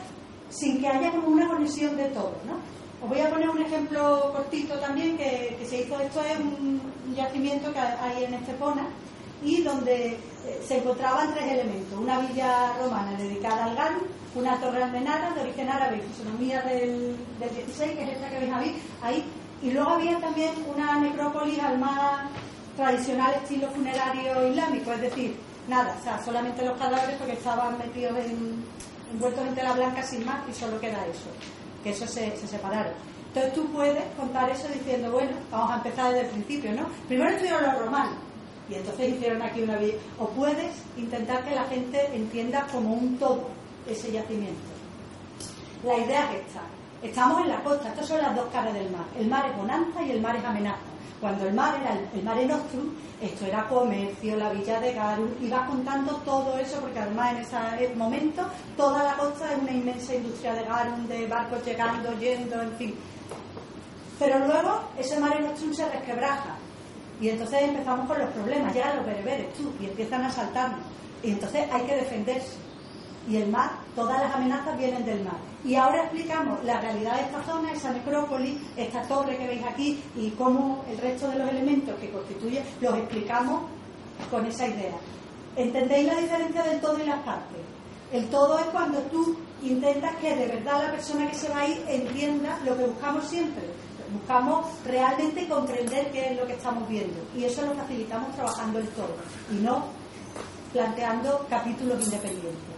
sin 0.49 0.79
que 0.79 0.87
haya 0.87 1.11
como 1.11 1.27
una 1.27 1.47
conexión 1.47 1.95
de 1.97 2.05
todo, 2.05 2.33
¿no? 2.45 2.55
Os 3.05 3.09
voy 3.09 3.19
a 3.19 3.29
poner 3.29 3.49
un 3.49 3.61
ejemplo 3.61 4.31
cortito 4.33 4.79
también 4.79 5.17
que, 5.17 5.57
se 5.69 5.81
hizo, 5.81 5.99
esto 5.99 6.21
es 6.21 6.39
un, 6.39 6.81
yacimiento 7.15 7.71
que 7.71 7.79
hay 7.79 8.23
en 8.23 8.33
Estepona 8.33 8.87
y 9.43 9.61
donde 9.61 10.17
se 10.65 10.77
encontraban 10.77 11.33
tres 11.33 11.51
elementos, 11.51 11.99
una 11.99 12.19
villa 12.19 12.73
romana 12.79 13.11
dedicada 13.17 13.65
al 13.65 13.75
Garum, 13.75 14.03
una 14.35 14.59
torre 14.59 14.83
almenara 14.83 15.33
de 15.33 15.41
origen 15.41 15.69
árabe, 15.69 16.01
fisonomía 16.01 16.61
del, 16.61 17.15
del 17.39 17.55
16, 17.55 17.91
que 17.91 18.03
es 18.03 18.09
esta 18.09 18.29
que 18.29 18.39
veis 18.39 18.75
ahí, 19.01 19.25
y 19.61 19.71
luego 19.71 19.91
había 19.91 20.19
también 20.19 20.53
una 20.73 20.99
necrópolis 20.99 21.59
al 21.59 21.79
más 21.79 22.29
tradicional 22.75 23.33
estilo 23.41 23.69
funerario 23.69 24.47
islámico, 24.49 24.91
es 24.91 25.01
decir, 25.01 25.35
nada, 25.67 25.95
o 25.99 26.03
sea, 26.03 26.23
solamente 26.23 26.65
los 26.65 26.77
cadáveres 26.77 27.15
porque 27.17 27.33
estaban 27.33 27.77
metidos 27.77 28.17
en, 28.17 28.63
envueltos 29.13 29.47
en 29.47 29.55
tela 29.55 29.73
blanca 29.73 30.03
sin 30.03 30.25
más 30.25 30.47
y 30.49 30.53
solo 30.53 30.79
queda 30.79 31.05
eso, 31.07 31.29
que 31.83 31.91
eso 31.91 32.05
se, 32.05 32.35
se 32.37 32.47
separaron. 32.47 32.93
Entonces 33.27 33.53
tú 33.53 33.67
puedes 33.71 34.03
contar 34.17 34.49
eso 34.49 34.67
diciendo, 34.67 35.11
bueno, 35.11 35.31
vamos 35.51 35.71
a 35.71 35.75
empezar 35.75 36.13
desde 36.13 36.27
el 36.27 36.31
principio, 36.31 36.71
¿no? 36.73 36.87
Primero 37.07 37.29
estuvieron 37.31 37.63
los 37.63 37.79
romanos, 37.79 38.15
y 38.69 38.75
entonces 38.75 39.13
hicieron 39.13 39.41
aquí 39.41 39.61
una. 39.61 39.77
O 40.19 40.27
puedes 40.29 40.73
intentar 40.97 41.43
que 41.43 41.55
la 41.55 41.63
gente 41.65 42.09
entienda 42.13 42.65
como 42.71 42.93
un 42.93 43.17
todo 43.17 43.47
ese 43.87 44.11
yacimiento. 44.11 44.61
La 45.83 45.97
idea 45.97 46.31
es 46.31 46.41
esta. 46.47 46.61
Estamos 47.03 47.41
en 47.41 47.49
la 47.49 47.63
costa, 47.63 47.89
estas 47.89 48.07
son 48.07 48.21
las 48.21 48.35
dos 48.35 48.47
caras 48.51 48.73
del 48.73 48.89
mar. 48.89 49.05
El 49.19 49.27
mar 49.27 49.45
es 49.47 49.57
bonanza 49.57 50.01
y 50.01 50.11
el 50.11 50.21
mar 50.21 50.35
es 50.35 50.43
amenaza. 50.43 50.79
Cuando 51.21 51.47
el 51.47 51.53
mar 51.53 51.79
era 51.79 51.97
el, 52.13 52.23
mar 52.23 52.37
en 52.37 52.47
Nostrum, 52.47 52.89
esto 53.21 53.45
era 53.45 53.67
comercio, 53.67 54.35
la 54.35 54.51
villa 54.51 54.79
de 54.79 54.93
Garun, 54.93 55.35
y 55.39 55.49
va 55.49 55.65
contando 55.65 56.15
todo 56.17 56.57
eso, 56.57 56.79
porque 56.81 56.99
además 56.99 57.33
en 57.33 57.37
ese 57.37 57.95
momento 57.95 58.43
toda 58.75 59.03
la 59.03 59.13
costa 59.15 59.51
es 59.51 59.57
una 59.61 59.71
inmensa 59.71 60.15
industria 60.15 60.53
de 60.53 60.63
Garun, 60.63 61.07
de 61.07 61.27
barcos 61.27 61.63
llegando, 61.65 62.11
yendo, 62.19 62.61
en 62.61 62.71
fin. 62.73 62.95
Pero 64.19 64.39
luego 64.39 64.81
ese 64.97 65.19
mar 65.19 65.37
en 65.37 65.45
Nostrum 65.45 65.73
se 65.73 65.89
resquebraja, 65.89 66.57
y 67.21 67.29
entonces 67.29 67.61
empezamos 67.61 68.07
con 68.07 68.19
los 68.19 68.29
problemas, 68.31 68.73
ya 68.73 68.95
los 68.95 69.05
bereberes, 69.05 69.53
tú, 69.53 69.71
y 69.79 69.85
empiezan 69.85 70.23
a 70.23 70.31
saltarnos. 70.31 70.81
Y 71.23 71.31
entonces 71.31 71.67
hay 71.71 71.81
que 71.83 71.95
defenderse. 71.95 72.57
Y 73.27 73.37
el 73.37 73.49
mar, 73.49 73.71
todas 73.95 74.21
las 74.21 74.35
amenazas 74.35 74.77
vienen 74.77 75.03
del 75.05 75.23
mar. 75.23 75.37
Y 75.63 75.75
ahora 75.75 76.03
explicamos 76.03 76.63
la 76.63 76.79
realidad 76.79 77.15
de 77.15 77.23
esta 77.23 77.43
zona, 77.43 77.71
esa 77.71 77.91
necrópolis, 77.91 78.59
esta 78.77 79.01
torre 79.03 79.37
que 79.37 79.47
veis 79.47 79.63
aquí 79.65 80.03
y 80.15 80.29
cómo 80.31 80.83
el 80.91 80.97
resto 80.99 81.29
de 81.29 81.39
los 81.39 81.49
elementos 81.49 81.95
que 81.99 82.11
constituye 82.11 82.61
los 82.81 82.95
explicamos 82.97 83.63
con 84.29 84.45
esa 84.45 84.67
idea. 84.67 84.93
¿Entendéis 85.55 86.07
la 86.07 86.19
diferencia 86.19 86.63
del 86.63 86.81
todo 86.81 86.99
y 87.01 87.07
las 87.07 87.19
partes? 87.23 87.57
El 88.11 88.27
todo 88.29 88.59
es 88.59 88.65
cuando 88.65 88.99
tú 89.03 89.35
intentas 89.63 90.15
que 90.17 90.35
de 90.35 90.47
verdad 90.47 90.83
la 90.83 90.91
persona 90.91 91.29
que 91.29 91.35
se 91.35 91.49
va 91.49 91.61
a 91.61 91.67
ir 91.67 91.83
entienda 91.87 92.59
lo 92.63 92.77
que 92.77 92.85
buscamos 92.85 93.25
siempre. 93.25 93.63
Buscamos 94.11 94.67
realmente 94.85 95.47
comprender 95.47 96.11
qué 96.11 96.31
es 96.31 96.37
lo 96.37 96.45
que 96.45 96.53
estamos 96.53 96.87
viendo. 96.87 97.17
Y 97.35 97.45
eso 97.45 97.65
lo 97.65 97.73
facilitamos 97.73 98.33
trabajando 98.35 98.79
el 98.79 98.87
todo 98.89 99.15
y 99.51 99.55
no 99.55 99.85
planteando 100.73 101.45
capítulos 101.49 102.03
independientes. 102.03 102.75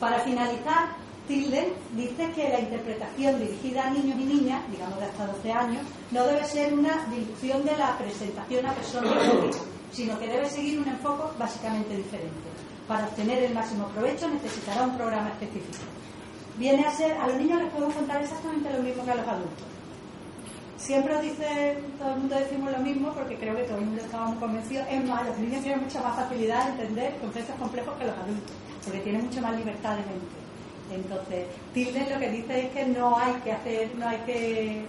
Para 0.00 0.20
finalizar, 0.20 0.96
Tilden 1.28 1.74
dice 1.94 2.32
que 2.32 2.48
la 2.48 2.60
interpretación 2.60 3.38
dirigida 3.38 3.86
a 3.86 3.90
niños 3.90 4.18
y 4.18 4.24
niñas, 4.24 4.62
digamos 4.70 4.98
de 4.98 5.04
hasta 5.04 5.26
12 5.26 5.52
años, 5.52 5.82
no 6.10 6.24
debe 6.24 6.44
ser 6.44 6.74
una 6.74 7.06
dilución 7.06 7.64
de 7.64 7.76
la 7.76 7.96
presentación 7.98 8.66
a 8.66 8.72
personas 8.72 9.12
sino 9.92 10.18
que 10.18 10.26
debe 10.26 10.48
seguir 10.48 10.80
un 10.80 10.88
enfoque 10.88 11.24
básicamente 11.38 11.94
diferente. 11.94 12.32
Para 12.88 13.06
obtener 13.06 13.44
el 13.44 13.54
máximo 13.54 13.86
provecho 13.88 14.28
necesitará 14.28 14.82
un 14.82 14.96
programa 14.96 15.28
específico. 15.28 15.84
Viene 16.58 16.84
a 16.84 16.90
ser, 16.90 17.12
a 17.12 17.26
los 17.28 17.36
niños 17.36 17.62
les 17.62 17.70
podemos 17.70 17.94
contar 17.94 18.22
exactamente 18.22 18.72
lo 18.72 18.82
mismo 18.82 19.04
que 19.04 19.10
a 19.10 19.14
los 19.14 19.26
adultos. 19.26 19.66
Siempre 20.76 21.14
os 21.14 21.22
dice, 21.22 21.78
todo 21.98 22.12
el 22.12 22.18
mundo 22.18 22.34
decimos 22.34 22.72
lo 22.72 22.78
mismo 22.78 23.12
porque 23.12 23.36
creo 23.36 23.56
que 23.56 23.62
todo 23.62 23.78
el 23.78 23.84
mundo 23.86 24.02
estaba 24.02 24.26
muy 24.26 24.38
convencido. 24.38 24.84
Es 24.90 25.04
más, 25.04 25.26
los 25.26 25.38
niños 25.38 25.62
tienen 25.62 25.82
mucha 25.82 26.02
más 26.02 26.16
facilidad 26.16 26.64
de 26.64 26.70
entender 26.72 27.16
conceptos 27.20 27.56
complejos 27.56 27.94
que 27.98 28.04
los 28.06 28.16
adultos, 28.16 28.56
porque 28.84 29.00
tienen 29.00 29.24
mucha 29.24 29.40
más 29.40 29.56
libertad 29.56 29.96
de 29.96 30.02
mente. 30.02 30.42
Entonces, 30.92 31.46
Tilden 31.72 32.12
lo 32.12 32.18
que 32.18 32.30
dice 32.30 32.66
es 32.66 32.72
que 32.72 32.84
no 32.86 33.16
hay 33.16 33.32
que 33.44 33.52
hacer, 33.52 33.94
no 33.96 34.08
hay 34.08 34.18
que 34.26 34.84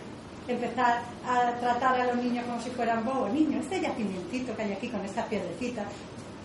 empezar 0.48 1.02
a 1.26 1.52
tratar 1.60 2.02
a 2.02 2.06
los 2.08 2.16
niños 2.18 2.46
como 2.46 2.62
si 2.62 2.70
fueran 2.72 3.06
bobos 3.06 3.32
niños. 3.32 3.64
Este 3.64 3.82
yacimientito 3.82 4.56
que 4.56 4.64
hay 4.64 4.74
aquí 4.74 4.90
con 4.90 5.06
estas 5.06 5.28
piedrecitas, 5.28 5.86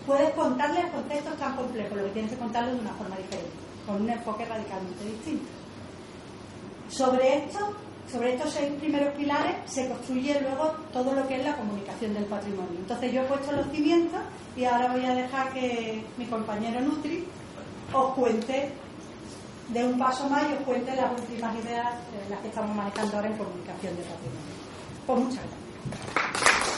puedes 0.06 0.30
contarles 0.30 0.86
conceptos 0.92 1.36
tan 1.36 1.56
complejos, 1.56 1.96
lo 1.96 2.04
que 2.04 2.10
tienes 2.10 2.30
que 2.30 2.38
contarlos 2.38 2.74
de 2.74 2.80
una 2.80 2.94
forma 2.94 3.16
diferente, 3.16 3.50
con 3.88 4.02
un 4.02 4.10
enfoque 4.10 4.44
radicalmente 4.44 5.02
distinto. 5.04 5.48
Sobre 6.90 7.38
esto, 7.38 7.72
sobre 8.12 8.34
estos 8.34 8.52
seis 8.52 8.70
primeros 8.78 9.14
pilares, 9.14 9.56
se 9.64 9.88
construye 9.88 10.38
luego 10.40 10.74
todo 10.92 11.12
lo 11.14 11.26
que 11.26 11.36
es 11.36 11.44
la 11.44 11.56
comunicación 11.56 12.12
del 12.12 12.26
patrimonio. 12.26 12.78
Entonces 12.78 13.12
yo 13.12 13.22
he 13.22 13.24
puesto 13.24 13.52
los 13.52 13.66
cimientos 13.70 14.20
y 14.56 14.64
ahora 14.64 14.92
voy 14.92 15.04
a 15.06 15.14
dejar 15.14 15.52
que 15.54 16.04
mi 16.18 16.26
compañero 16.26 16.80
Nutri 16.82 17.24
os 17.94 18.14
cuente 18.14 18.72
dé 19.68 19.84
un 19.84 19.98
paso 19.98 20.28
más 20.28 20.42
y 20.50 20.54
os 20.54 20.60
cuente 20.60 20.94
las 20.94 21.10
últimas 21.12 21.54
ideas, 21.56 21.94
eh, 21.94 22.26
las 22.30 22.40
que 22.40 22.48
estamos 22.48 22.74
manejando 22.74 23.16
ahora 23.16 23.28
en 23.28 23.36
comunicación 23.36 23.96
de 23.96 24.02
patrimonio. 24.02 24.54
Pues 25.06 25.18
muchas 25.18 25.44
gracias. 25.44 26.77